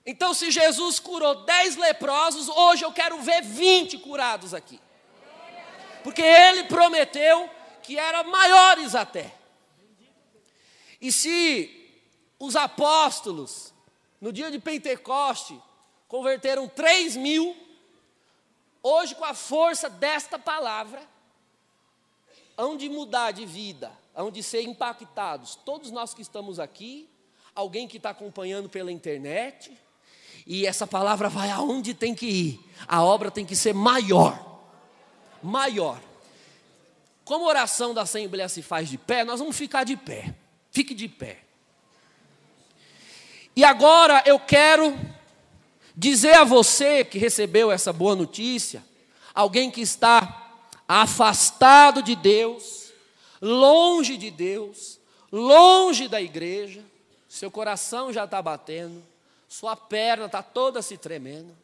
Então, 0.05 0.33
se 0.33 0.49
Jesus 0.49 0.99
curou 0.99 1.43
dez 1.43 1.75
leprosos, 1.75 2.49
hoje 2.49 2.83
eu 2.83 2.91
quero 2.91 3.21
ver 3.21 3.43
vinte 3.43 3.97
curados 3.97 4.53
aqui. 4.53 4.79
Porque 6.03 6.21
ele 6.21 6.63
prometeu 6.63 7.49
que 7.83 7.97
eram 7.97 8.29
maiores 8.29 8.95
até. 8.95 9.33
E 10.99 11.11
se 11.11 11.99
os 12.39 12.55
apóstolos, 12.55 13.71
no 14.19 14.33
dia 14.33 14.49
de 14.49 14.57
Pentecoste, 14.57 15.59
converteram 16.07 16.67
três 16.67 17.15
mil, 17.15 17.55
hoje, 18.81 19.13
com 19.13 19.23
a 19.23 19.33
força 19.33 19.89
desta 19.89 20.39
palavra, 20.39 21.01
hão 22.57 22.75
de 22.75 22.89
mudar 22.89 23.31
de 23.31 23.45
vida, 23.45 23.91
hão 24.15 24.31
de 24.31 24.43
ser 24.43 24.61
impactados. 24.61 25.55
Todos 25.55 25.91
nós 25.91 26.13
que 26.13 26.21
estamos 26.21 26.59
aqui, 26.59 27.09
alguém 27.55 27.87
que 27.87 27.97
está 27.97 28.09
acompanhando 28.09 28.69
pela 28.69 28.91
internet, 28.91 29.71
e 30.45 30.65
essa 30.65 30.87
palavra 30.87 31.29
vai 31.29 31.49
aonde 31.51 31.93
tem 31.93 32.15
que 32.15 32.25
ir. 32.25 32.59
A 32.87 33.03
obra 33.03 33.29
tem 33.29 33.45
que 33.45 33.55
ser 33.55 33.73
maior. 33.73 34.59
Maior. 35.41 36.01
Como 37.23 37.45
a 37.45 37.49
oração 37.49 37.93
da 37.93 38.01
Assembleia 38.01 38.49
se 38.49 38.61
faz 38.61 38.89
de 38.89 38.97
pé, 38.97 39.23
nós 39.23 39.39
vamos 39.39 39.55
ficar 39.55 39.83
de 39.83 39.95
pé. 39.95 40.35
Fique 40.71 40.93
de 40.93 41.07
pé. 41.07 41.39
E 43.55 43.63
agora 43.63 44.23
eu 44.25 44.39
quero 44.39 44.97
dizer 45.95 46.33
a 46.35 46.43
você 46.43 47.03
que 47.03 47.19
recebeu 47.19 47.71
essa 47.71 47.91
boa 47.91 48.15
notícia, 48.15 48.83
alguém 49.33 49.69
que 49.69 49.81
está 49.81 50.63
afastado 50.87 52.01
de 52.01 52.15
Deus, 52.15 52.80
longe 53.41 54.17
de 54.17 54.29
Deus, 54.29 54.99
longe 55.31 56.07
da 56.07 56.21
igreja, 56.21 56.83
seu 57.27 57.49
coração 57.49 58.13
já 58.13 58.25
está 58.25 58.41
batendo, 58.41 59.01
sua 59.47 59.75
perna 59.75 60.25
está 60.25 60.43
toda 60.43 60.81
se 60.81 60.97
tremendo. 60.97 61.55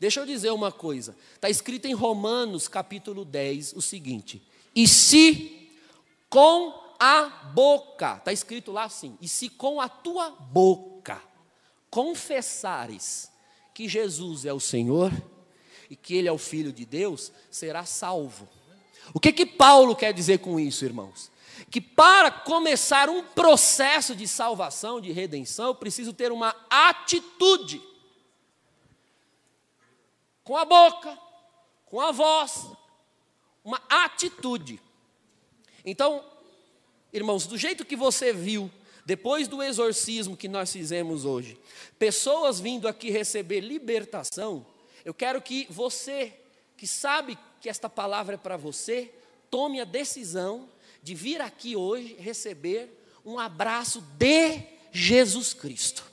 Deixa 0.00 0.20
eu 0.20 0.26
dizer 0.26 0.50
uma 0.50 0.72
coisa, 0.72 1.16
está 1.34 1.50
escrito 1.50 1.86
em 1.86 1.94
Romanos 1.94 2.66
capítulo 2.68 3.24
10 3.24 3.74
o 3.74 3.82
seguinte: 3.82 4.42
e 4.74 4.88
se 4.88 5.70
com 6.28 6.86
a 6.98 7.28
boca, 7.52 8.16
está 8.16 8.32
escrito 8.32 8.72
lá 8.72 8.84
assim, 8.84 9.16
e 9.20 9.28
se 9.28 9.48
com 9.48 9.80
a 9.80 9.88
tua 9.88 10.30
boca 10.30 11.22
confessares 11.90 13.30
que 13.72 13.88
Jesus 13.88 14.44
é 14.44 14.52
o 14.52 14.60
Senhor 14.60 15.12
e 15.88 15.96
que 15.96 16.14
Ele 16.14 16.28
é 16.28 16.32
o 16.32 16.38
Filho 16.38 16.72
de 16.72 16.84
Deus, 16.84 17.30
será 17.50 17.84
salvo. 17.84 18.48
O 19.14 19.20
que 19.20 19.32
que 19.32 19.46
Paulo 19.46 19.94
quer 19.94 20.12
dizer 20.12 20.38
com 20.38 20.58
isso, 20.58 20.84
irmãos? 20.84 21.30
Que 21.70 21.80
para 21.80 22.30
começar 22.30 23.08
um 23.08 23.22
processo 23.22 24.14
de 24.14 24.28
salvação, 24.28 25.00
de 25.00 25.12
redenção, 25.12 25.68
eu 25.68 25.74
preciso 25.74 26.12
ter 26.12 26.30
uma 26.30 26.54
atitude. 26.70 27.82
Com 30.44 30.56
a 30.56 30.64
boca, 30.64 31.18
com 31.86 32.00
a 32.00 32.12
voz, 32.12 32.66
uma 33.64 33.80
atitude. 33.88 34.80
Então, 35.84 36.22
Irmãos, 37.16 37.46
do 37.46 37.56
jeito 37.56 37.82
que 37.82 37.96
você 37.96 38.30
viu, 38.30 38.70
depois 39.06 39.48
do 39.48 39.62
exorcismo 39.62 40.36
que 40.36 40.48
nós 40.48 40.70
fizemos 40.70 41.24
hoje, 41.24 41.58
pessoas 41.98 42.60
vindo 42.60 42.86
aqui 42.86 43.10
receber 43.10 43.60
libertação, 43.60 44.66
eu 45.02 45.14
quero 45.14 45.40
que 45.40 45.66
você, 45.70 46.34
que 46.76 46.86
sabe 46.86 47.38
que 47.60 47.68
esta 47.68 47.88
palavra 47.88 48.34
é 48.34 48.38
para 48.38 48.56
você, 48.56 49.12
tome 49.50 49.80
a 49.80 49.84
decisão 49.84 50.68
de 51.02 51.14
vir 51.14 51.40
aqui 51.40 51.76
hoje 51.76 52.16
receber 52.18 53.02
um 53.24 53.38
abraço 53.38 54.00
de 54.18 54.62
Jesus 54.92 55.52
Cristo. 55.52 56.04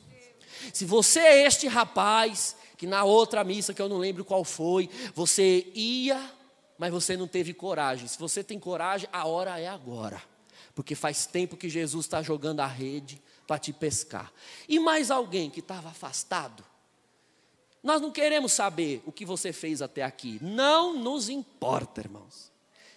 Se 0.74 0.86
você 0.86 1.20
é 1.20 1.46
este 1.46 1.68
rapaz, 1.68 2.56
que 2.78 2.88
na 2.88 3.04
outra 3.04 3.44
missa, 3.44 3.74
que 3.74 3.82
eu 3.82 3.90
não 3.90 3.98
lembro 3.98 4.26
qual 4.26 4.44
foi, 4.44 4.90
você 5.14 5.72
ia, 5.74 6.32
mas 6.78 6.92
você 6.92 7.18
não 7.18 7.28
teve 7.28 7.54
coragem. 7.54 8.08
Se 8.08 8.18
você 8.18 8.44
tem 8.44 8.60
coragem, 8.60 9.10
a 9.12 9.28
hora 9.28 9.60
é 9.60 9.68
agora 9.68 10.22
porque 10.76 10.96
faz 10.96 11.26
tempo 11.26 11.58
que 11.58 11.70
Jesus 11.70 12.06
está 12.06 12.22
jogando 12.22 12.62
a 12.62 12.68
rede 12.68 13.22
para 13.46 13.60
te 13.60 13.72
pescar. 13.72 14.32
E 14.68 14.80
mais 14.80 15.12
alguém 15.12 15.50
que 15.50 15.60
estava 15.60 15.90
afastado? 15.90 16.64
Nós 17.84 18.00
não 18.00 18.12
queremos 18.12 18.54
saber 18.54 19.04
o 19.06 19.12
que 19.12 19.26
você 19.26 19.52
fez 19.52 19.82
até 19.82 20.04
aqui. 20.04 20.40
Não 20.42 20.98
nos 20.98 21.28
importa, 21.28 22.00
irmãos. 22.00 22.50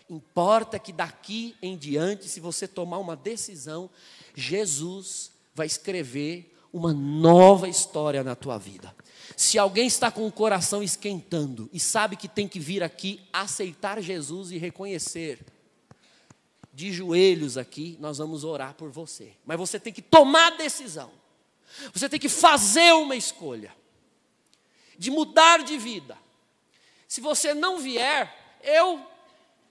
Importa 0.08 0.78
que 0.78 0.92
daqui 0.92 1.56
em 1.60 1.76
diante, 1.76 2.28
se 2.28 2.38
você 2.38 2.68
tomar 2.68 2.98
uma 2.98 3.16
decisão, 3.16 3.90
Jesus 4.32 5.32
vai 5.52 5.66
escrever 5.66 6.56
uma 6.72 6.92
nova 6.92 7.68
história 7.68 8.22
na 8.22 8.36
tua 8.36 8.58
vida. 8.58 8.94
Se 9.36 9.58
alguém 9.58 9.88
está 9.88 10.12
com 10.12 10.24
o 10.24 10.30
coração 10.30 10.82
esquentando 10.82 11.68
e 11.72 11.80
sabe 11.80 12.14
que 12.14 12.28
tem 12.28 12.46
que 12.46 12.60
vir 12.60 12.84
aqui 12.84 13.20
aceitar 13.32 14.00
Jesus 14.00 14.52
e 14.52 14.58
reconhecer 14.58 15.44
de 16.72 16.92
joelhos 16.92 17.58
aqui, 17.58 17.96
nós 17.98 18.18
vamos 18.18 18.44
orar 18.44 18.74
por 18.74 18.90
você. 18.90 19.32
Mas 19.44 19.58
você 19.58 19.80
tem 19.80 19.92
que 19.92 20.02
tomar 20.02 20.56
decisão. 20.56 21.10
Você 21.92 22.08
tem 22.08 22.20
que 22.20 22.28
fazer 22.28 22.92
uma 22.92 23.16
escolha 23.16 23.72
de 24.98 25.10
mudar 25.10 25.62
de 25.62 25.76
vida. 25.78 26.16
Se 27.08 27.20
você 27.20 27.54
não 27.54 27.78
vier, 27.78 28.58
eu 28.62 29.04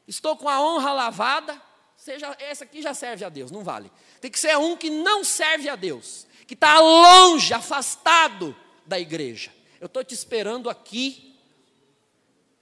estou 0.08 0.38
com 0.38 0.48
a 0.48 0.62
honra 0.62 0.94
lavada, 0.94 1.62
seja 1.98 2.36
essa 2.40 2.64
aqui 2.64 2.82
já 2.82 2.94
serve 2.94 3.26
a 3.26 3.30
Deus, 3.30 3.52
não 3.52 3.64
vale. 3.64 3.92
Tem 4.22 4.32
que 4.32 4.40
ser 4.40 4.58
um 4.58 4.78
que 4.78 4.90
não 4.90 5.24
serve 5.24 5.70
a 5.70 5.76
Deus, 5.76 6.26
que 6.48 6.54
está 6.54 6.80
longe, 6.80 7.54
afastado 7.54 8.56
da 8.86 9.00
igreja. 9.00 9.54
Eu 9.80 9.88
estou 9.88 10.04
te 10.04 10.14
esperando 10.14 10.70
aqui 10.70 11.36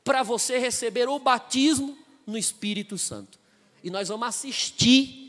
para 0.04 0.24
você 0.24 0.58
receber 0.58 1.08
o 1.08 1.20
batismo 1.20 1.98
no 2.26 2.38
Espírito 2.38 2.98
Santo 2.98 3.40
e 3.84 3.90
nós 3.90 4.08
vamos 4.08 4.28
assistir 4.28 5.23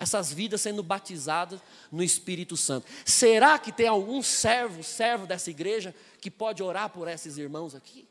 essas 0.00 0.32
vidas 0.32 0.62
sendo 0.62 0.82
batizadas 0.82 1.60
no 1.92 2.02
Espírito 2.02 2.56
Santo. 2.56 2.86
Será 3.04 3.58
que 3.58 3.70
tem 3.70 3.86
algum 3.86 4.22
servo, 4.22 4.82
servo 4.82 5.26
dessa 5.26 5.50
igreja, 5.50 5.94
que 6.22 6.30
pode 6.30 6.62
orar 6.62 6.88
por 6.88 7.06
esses 7.06 7.36
irmãos 7.36 7.74
aqui? 7.74 8.08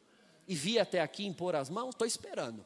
E 0.48 0.54
vir 0.54 0.78
até 0.78 1.02
aqui 1.02 1.26
impor 1.26 1.56
as 1.56 1.68
mãos? 1.68 1.90
Estou 1.90 2.06
esperando. 2.06 2.64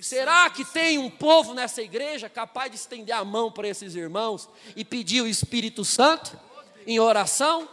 Será 0.00 0.48
que 0.50 0.64
tem 0.64 0.98
um 0.98 1.10
povo 1.10 1.52
nessa 1.52 1.82
igreja 1.82 2.28
capaz 2.28 2.70
de 2.70 2.76
estender 2.76 3.14
a 3.14 3.24
mão 3.24 3.50
para 3.50 3.68
esses 3.68 3.94
irmãos 3.96 4.48
e 4.76 4.84
pedir 4.84 5.20
o 5.20 5.26
Espírito 5.26 5.84
Santo 5.84 6.38
em 6.86 7.00
oração? 7.00 7.68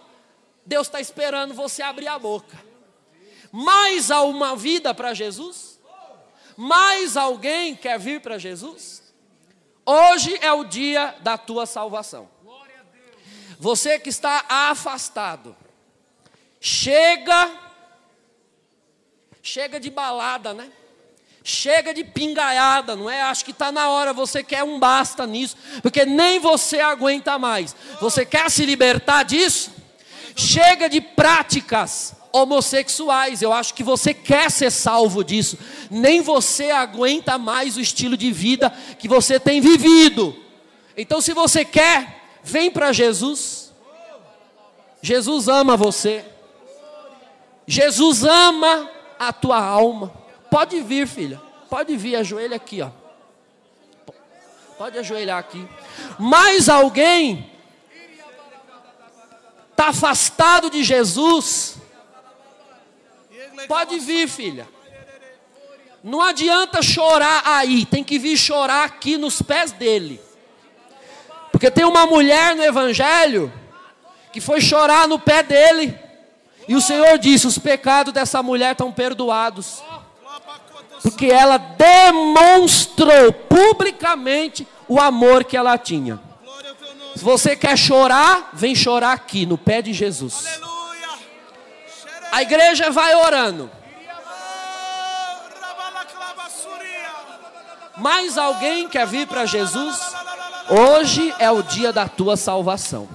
Deus 0.66 0.88
está 0.88 1.00
esperando 1.00 1.54
você 1.54 1.84
abrir 1.84 2.08
a 2.08 2.18
boca. 2.18 2.58
Mais 3.52 4.10
há 4.10 4.24
uma 4.24 4.56
vida 4.56 4.94
para 4.94 5.14
Jesus? 5.14 5.80
Mais 6.58 7.18
alguém 7.18 7.76
quer 7.76 8.00
vir 8.00 8.22
para 8.22 8.38
Jesus? 8.38 9.01
Hoje 9.86 10.38
é 10.42 10.52
o 10.52 10.64
dia 10.64 11.16
da 11.22 11.38
tua 11.38 11.66
salvação. 11.66 12.30
Você 13.60 14.00
que 14.00 14.10
está 14.10 14.44
afastado, 14.50 15.56
chega, 16.60 17.52
chega 19.42 19.80
de 19.80 19.90
balada, 19.90 20.54
né? 20.54 20.72
Chega 21.44 21.94
de 21.94 22.04
pingaiada, 22.04 22.96
não 22.96 23.10
é? 23.10 23.22
Acho 23.22 23.46
que 23.46 23.52
está 23.52 23.72
na 23.72 23.90
hora, 23.90 24.14
você 24.14 24.44
quer 24.44 24.64
um 24.64 24.80
basta 24.80 25.26
nisso, 25.26 25.58
porque 25.82 26.06
nem 26.06 26.40
você 26.40 26.80
aguenta 26.80 27.38
mais. 27.40 27.76
Você 28.00 28.26
quer 28.26 28.50
se 28.50 28.66
libertar 28.66 29.24
disso? 29.24 29.72
Chega 30.36 30.88
de 30.88 31.02
práticas 31.02 32.16
homossexuais. 32.32 33.42
Eu 33.42 33.52
acho 33.52 33.74
que 33.74 33.84
você 33.84 34.14
quer 34.14 34.50
ser 34.50 34.72
salvo 34.72 35.24
disso. 35.24 35.58
Nem 35.90 36.22
você 36.22 36.72
aguenta 36.72 37.38
mais 37.38 37.78
o 37.78 37.82
estilo 37.82 38.16
de 38.16 38.32
vida 38.32 38.70
que 39.00 39.08
você 39.08 39.40
tem 39.40 39.62
vivido. 39.62 40.36
Então, 40.96 41.22
se 41.22 41.34
você 41.34 41.66
quer, 41.66 42.24
vem 42.44 42.70
para 42.70 42.92
Jesus. 42.92 43.72
Jesus 45.02 45.48
ama 45.48 45.76
você. 45.76 46.26
Jesus 47.66 48.24
ama 48.24 48.90
a 49.18 49.32
tua 49.34 49.64
alma. 49.64 50.14
Pode 50.50 50.80
vir, 50.82 51.08
filha. 51.08 51.42
Pode 51.70 51.96
vir, 51.96 52.16
ajoelha 52.16 52.58
aqui, 52.58 52.82
ó. 52.82 52.90
Pode 54.78 54.98
ajoelhar 54.98 55.38
aqui. 55.38 55.66
Mais 56.20 56.68
alguém 56.68 57.50
está 59.72 59.90
afastado 59.90 60.70
de 60.70 60.84
Jesus 60.84 61.81
Pode 63.68 64.00
vir, 64.00 64.28
filha. 64.28 64.68
Não 66.04 66.22
adianta 66.22 66.82
chorar 66.82 67.44
aí, 67.46 67.86
tem 67.86 68.04
que 68.04 68.18
vir 68.18 68.36
chorar 68.36 68.86
aqui 68.86 69.18
nos 69.18 69.42
pés 69.42 69.72
dele. 69.72 70.20
Porque 71.52 71.70
tem 71.70 71.86
uma 71.86 72.08
mulher 72.08 72.56
no 72.56 72.64
Evangelho 72.64 73.54
que 74.34 74.42
foi 74.42 74.62
chorar 74.62 75.08
no 75.08 75.20
pé 75.20 75.44
dele. 75.44 75.98
E 76.68 76.76
o 76.76 76.82
Senhor 76.82 77.18
disse: 77.20 77.46
os 77.46 77.58
pecados 77.58 78.14
dessa 78.14 78.42
mulher 78.42 78.72
estão 78.72 78.92
perdoados. 78.92 79.84
Porque 81.04 81.28
ela 81.28 81.58
demonstrou 81.58 83.32
publicamente 83.34 84.68
o 84.88 85.00
amor 85.00 85.44
que 85.44 85.58
ela 85.58 85.78
tinha. 85.78 86.20
Se 87.16 87.24
você 87.24 87.56
quer 87.56 87.78
chorar, 87.78 88.50
vem 88.54 88.74
chorar 88.74 89.14
aqui, 89.14 89.46
no 89.46 89.58
pé 89.58 89.82
de 89.82 89.94
Jesus. 89.94 90.46
A 92.32 92.42
igreja 92.42 92.90
vai 92.90 93.14
orando. 93.14 93.70
Mais 97.98 98.38
alguém 98.38 98.88
quer 98.88 99.06
vir 99.06 99.28
para 99.28 99.46
Jesus? 99.46 100.00
Hoje 100.70 101.34
é 101.38 101.52
o 101.52 101.62
dia 101.62 101.92
da 101.92 102.08
tua 102.08 102.38
salvação. 102.38 103.08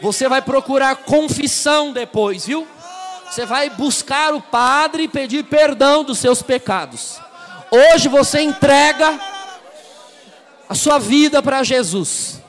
Você 0.00 0.28
vai 0.28 0.40
procurar 0.40 0.94
confissão 0.96 1.92
depois, 1.92 2.46
viu? 2.46 2.66
Você 3.28 3.44
vai 3.44 3.68
buscar 3.68 4.32
o 4.32 4.40
Padre 4.40 5.02
e 5.02 5.08
pedir 5.08 5.44
perdão 5.44 6.04
dos 6.04 6.18
seus 6.18 6.40
pecados. 6.40 7.20
Hoje 7.70 8.08
você 8.08 8.40
entrega 8.40 9.18
a 10.68 10.74
sua 10.74 10.98
vida 10.98 11.42
para 11.42 11.62
Jesus. 11.62 12.40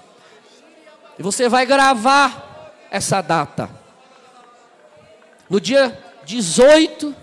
E 1.18 1.24
você 1.24 1.50
vai 1.50 1.66
gravar 1.66 2.72
essa 2.92 3.22
data. 3.22 3.79
No 5.50 5.60
dia 5.60 5.98
18 6.26 7.16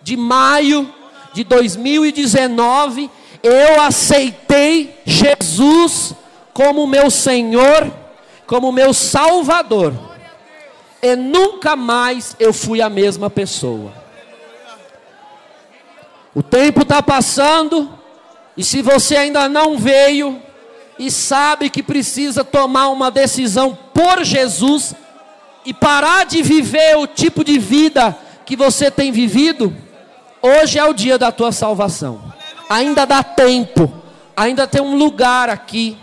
de 0.00 0.16
maio 0.16 0.92
de 1.32 1.42
2019, 1.42 3.10
eu 3.42 3.80
aceitei 3.80 5.00
Jesus 5.04 6.14
como 6.52 6.86
meu 6.86 7.10
Senhor, 7.10 7.92
como 8.46 8.70
meu 8.70 8.94
Salvador. 8.94 9.92
E 11.02 11.16
nunca 11.16 11.74
mais 11.74 12.36
eu 12.38 12.52
fui 12.52 12.80
a 12.80 12.88
mesma 12.88 13.28
pessoa. 13.28 13.92
O 16.34 16.42
tempo 16.42 16.82
está 16.82 17.02
passando, 17.02 17.92
e 18.56 18.62
se 18.62 18.80
você 18.80 19.16
ainda 19.16 19.48
não 19.48 19.76
veio 19.76 20.40
e 20.98 21.10
sabe 21.10 21.68
que 21.68 21.82
precisa 21.82 22.44
tomar 22.44 22.88
uma 22.88 23.10
decisão 23.10 23.76
por 23.92 24.22
Jesus 24.22 24.94
e 25.64 25.72
parar 25.72 26.24
de 26.24 26.42
viver 26.42 26.96
o 26.96 27.06
tipo 27.06 27.44
de 27.44 27.58
vida 27.58 28.16
que 28.44 28.56
você 28.56 28.90
tem 28.90 29.12
vivido, 29.12 29.74
hoje 30.40 30.78
é 30.78 30.84
o 30.84 30.92
dia 30.92 31.16
da 31.18 31.30
tua 31.30 31.52
salvação. 31.52 32.32
Ainda 32.68 33.04
dá 33.04 33.22
tempo, 33.22 33.92
ainda 34.36 34.66
tem 34.66 34.80
um 34.80 34.96
lugar 34.96 35.48
aqui. 35.48 35.96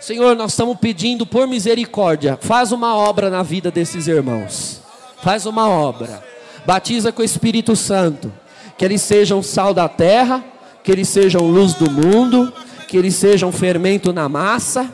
Senhor, 0.00 0.34
nós 0.34 0.52
estamos 0.52 0.78
pedindo 0.78 1.26
por 1.26 1.46
misericórdia, 1.46 2.38
faz 2.40 2.72
uma 2.72 2.96
obra 2.96 3.28
na 3.28 3.42
vida 3.42 3.70
desses 3.70 4.06
irmãos. 4.06 4.80
Faz 5.22 5.44
uma 5.44 5.68
obra. 5.68 6.24
Batiza 6.64 7.12
com 7.12 7.22
o 7.22 7.24
Espírito 7.24 7.76
Santo 7.76 8.32
que 8.80 8.84
eles 8.86 9.02
sejam 9.02 9.42
sal 9.42 9.74
da 9.74 9.86
terra, 9.90 10.42
que 10.82 10.90
eles 10.90 11.06
sejam 11.06 11.42
luz 11.42 11.74
do 11.74 11.90
mundo, 11.90 12.50
que 12.88 12.96
eles 12.96 13.14
sejam 13.14 13.52
fermento 13.52 14.10
na 14.10 14.26
massa. 14.26 14.90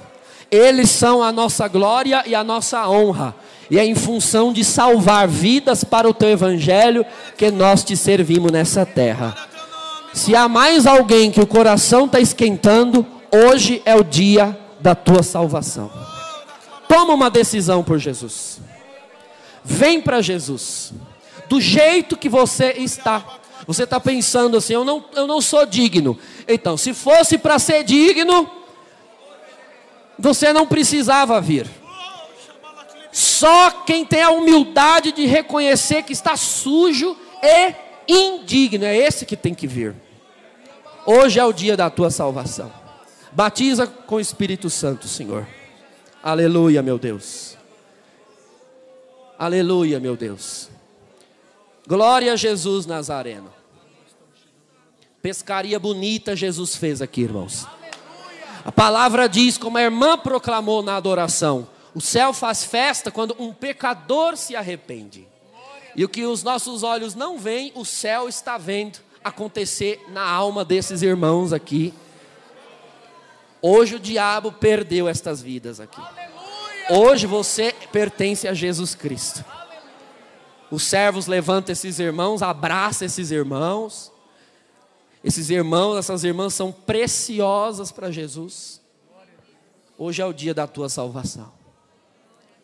Eles 0.50 0.90
são 0.90 1.22
a 1.22 1.32
nossa 1.32 1.66
glória 1.68 2.22
e 2.26 2.34
a 2.34 2.44
nossa 2.44 2.88
honra. 2.88 3.34
E 3.70 3.78
é 3.78 3.84
em 3.84 3.94
função 3.94 4.52
de 4.52 4.64
salvar 4.64 5.26
vidas 5.26 5.82
para 5.82 6.08
o 6.08 6.14
teu 6.14 6.28
evangelho 6.28 7.04
que 7.36 7.50
nós 7.50 7.82
te 7.82 7.96
servimos 7.96 8.52
nessa 8.52 8.86
terra. 8.86 9.36
Se 10.14 10.34
há 10.34 10.48
mais 10.48 10.86
alguém 10.86 11.30
que 11.30 11.40
o 11.40 11.46
coração 11.46 12.06
está 12.06 12.20
esquentando, 12.20 13.04
hoje 13.30 13.82
é 13.84 13.94
o 13.94 14.04
dia 14.04 14.56
da 14.80 14.94
tua 14.94 15.22
salvação. 15.22 15.90
Toma 16.88 17.12
uma 17.12 17.28
decisão 17.28 17.82
por 17.82 17.98
Jesus. 17.98 18.60
Vem 19.64 20.00
para 20.00 20.22
Jesus. 20.22 20.92
Do 21.48 21.60
jeito 21.60 22.16
que 22.16 22.28
você 22.28 22.72
está. 22.78 23.24
Você 23.66 23.82
está 23.82 23.98
pensando 23.98 24.56
assim: 24.56 24.74
eu 24.74 24.84
não, 24.84 25.04
eu 25.14 25.26
não 25.26 25.40
sou 25.40 25.66
digno. 25.66 26.16
Então, 26.46 26.76
se 26.76 26.94
fosse 26.94 27.36
para 27.36 27.58
ser 27.58 27.82
digno, 27.82 28.48
você 30.18 30.52
não 30.52 30.66
precisava 30.66 31.40
vir. 31.40 31.68
Só 33.12 33.70
quem 33.70 34.04
tem 34.04 34.22
a 34.22 34.30
humildade 34.30 35.12
de 35.12 35.26
reconhecer 35.26 36.02
que 36.02 36.12
está 36.12 36.36
sujo 36.36 37.16
e 37.42 37.74
indigno, 38.08 38.84
é 38.84 38.96
esse 38.96 39.24
que 39.24 39.36
tem 39.36 39.54
que 39.54 39.66
vir. 39.66 39.94
Hoje 41.04 41.38
é 41.38 41.44
o 41.44 41.52
dia 41.52 41.76
da 41.76 41.88
tua 41.88 42.10
salvação. 42.10 42.72
Batiza 43.32 43.86
com 43.86 44.16
o 44.16 44.20
Espírito 44.20 44.68
Santo, 44.68 45.06
Senhor. 45.06 45.46
Aleluia, 46.22 46.82
meu 46.82 46.98
Deus. 46.98 47.56
Aleluia, 49.38 50.00
meu 50.00 50.16
Deus. 50.16 50.68
Glória 51.86 52.32
a 52.32 52.36
Jesus 52.36 52.86
Nazareno. 52.86 53.52
Pescaria 55.22 55.78
bonita 55.78 56.34
Jesus 56.34 56.74
fez 56.76 57.00
aqui, 57.02 57.22
irmãos. 57.22 57.66
A 58.66 58.72
palavra 58.72 59.28
diz, 59.28 59.56
como 59.56 59.78
a 59.78 59.82
irmã 59.82 60.18
proclamou 60.18 60.82
na 60.82 60.96
adoração: 60.96 61.68
o 61.94 62.00
céu 62.00 62.32
faz 62.32 62.64
festa 62.64 63.12
quando 63.12 63.36
um 63.38 63.52
pecador 63.52 64.36
se 64.36 64.56
arrepende. 64.56 65.24
E 65.94 66.04
o 66.04 66.08
que 66.08 66.26
os 66.26 66.42
nossos 66.42 66.82
olhos 66.82 67.14
não 67.14 67.38
veem, 67.38 67.70
o 67.76 67.84
céu 67.84 68.28
está 68.28 68.58
vendo 68.58 68.98
acontecer 69.22 70.04
na 70.08 70.28
alma 70.28 70.64
desses 70.64 71.00
irmãos 71.00 71.52
aqui. 71.52 71.94
Hoje 73.62 73.94
o 73.94 74.00
diabo 74.00 74.50
perdeu 74.50 75.08
estas 75.08 75.40
vidas 75.40 75.78
aqui. 75.78 76.02
Hoje 76.90 77.24
você 77.24 77.72
pertence 77.92 78.48
a 78.48 78.52
Jesus 78.52 78.96
Cristo. 78.96 79.44
Os 80.72 80.82
servos 80.82 81.28
levantam 81.28 81.72
esses 81.72 82.00
irmãos, 82.00 82.42
abraçam 82.42 83.06
esses 83.06 83.30
irmãos. 83.30 84.12
Esses 85.26 85.50
irmãos, 85.50 85.96
essas 85.96 86.22
irmãs 86.22 86.54
são 86.54 86.70
preciosas 86.70 87.90
para 87.90 88.12
Jesus. 88.12 88.80
Hoje 89.98 90.22
é 90.22 90.24
o 90.24 90.32
dia 90.32 90.54
da 90.54 90.68
tua 90.68 90.88
salvação. 90.88 91.52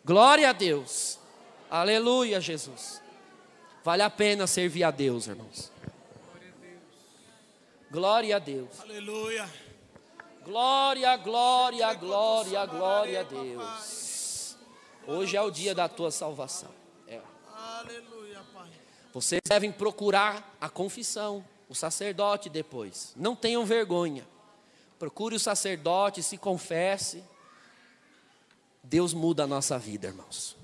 Glória 0.05 0.49
a 0.49 0.53
Deus. 0.53 1.19
Aleluia, 1.69 2.39
Jesus. 2.39 3.01
Vale 3.83 4.01
a 4.01 4.09
pena 4.09 4.47
servir 4.47 4.85
a 4.85 4.91
Deus, 4.91 5.27
irmãos. 5.27 5.73
Glória 7.91 8.37
a 8.37 8.39
Deus. 8.39 8.79
Aleluia. 8.79 9.49
Glória, 10.45 11.17
glória, 11.17 11.93
glória, 11.95 12.65
glória 12.65 13.19
a 13.19 13.23
Deus. 13.23 14.55
Hoje 15.05 15.35
é 15.35 15.41
o 15.41 15.51
dia 15.51 15.75
da 15.75 15.89
tua 15.89 16.11
salvação. 16.11 16.71
É. 17.09 17.19
Aleluia, 17.53 18.41
Pai. 18.53 18.69
Vocês 19.11 19.41
devem 19.49 19.69
procurar 19.69 20.55
a 20.61 20.69
confissão 20.69 21.43
o 21.73 21.75
sacerdote 21.75 22.49
depois. 22.49 23.13
Não 23.15 23.35
tenham 23.35 23.65
vergonha. 23.65 24.23
Procure 24.99 25.35
o 25.35 25.39
sacerdote, 25.39 26.21
se 26.21 26.37
confesse. 26.37 27.23
Deus 28.83 29.11
muda 29.11 29.43
a 29.43 29.47
nossa 29.47 29.79
vida, 29.79 30.07
irmãos. 30.07 30.55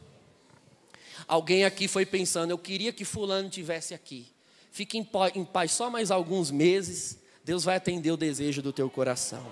Alguém 1.27 1.65
aqui 1.65 1.87
foi 1.87 2.05
pensando, 2.05 2.51
eu 2.51 2.59
queria 2.59 2.93
que 2.93 3.03
fulano 3.03 3.49
tivesse 3.49 3.95
aqui. 3.95 4.27
Fique 4.71 4.99
em 4.99 5.45
paz 5.45 5.71
só 5.71 5.89
mais 5.89 6.11
alguns 6.11 6.51
meses, 6.51 7.17
Deus 7.43 7.63
vai 7.63 7.75
atender 7.75 8.11
o 8.11 8.17
desejo 8.17 8.61
do 8.61 8.71
teu 8.71 8.87
coração. 8.87 9.51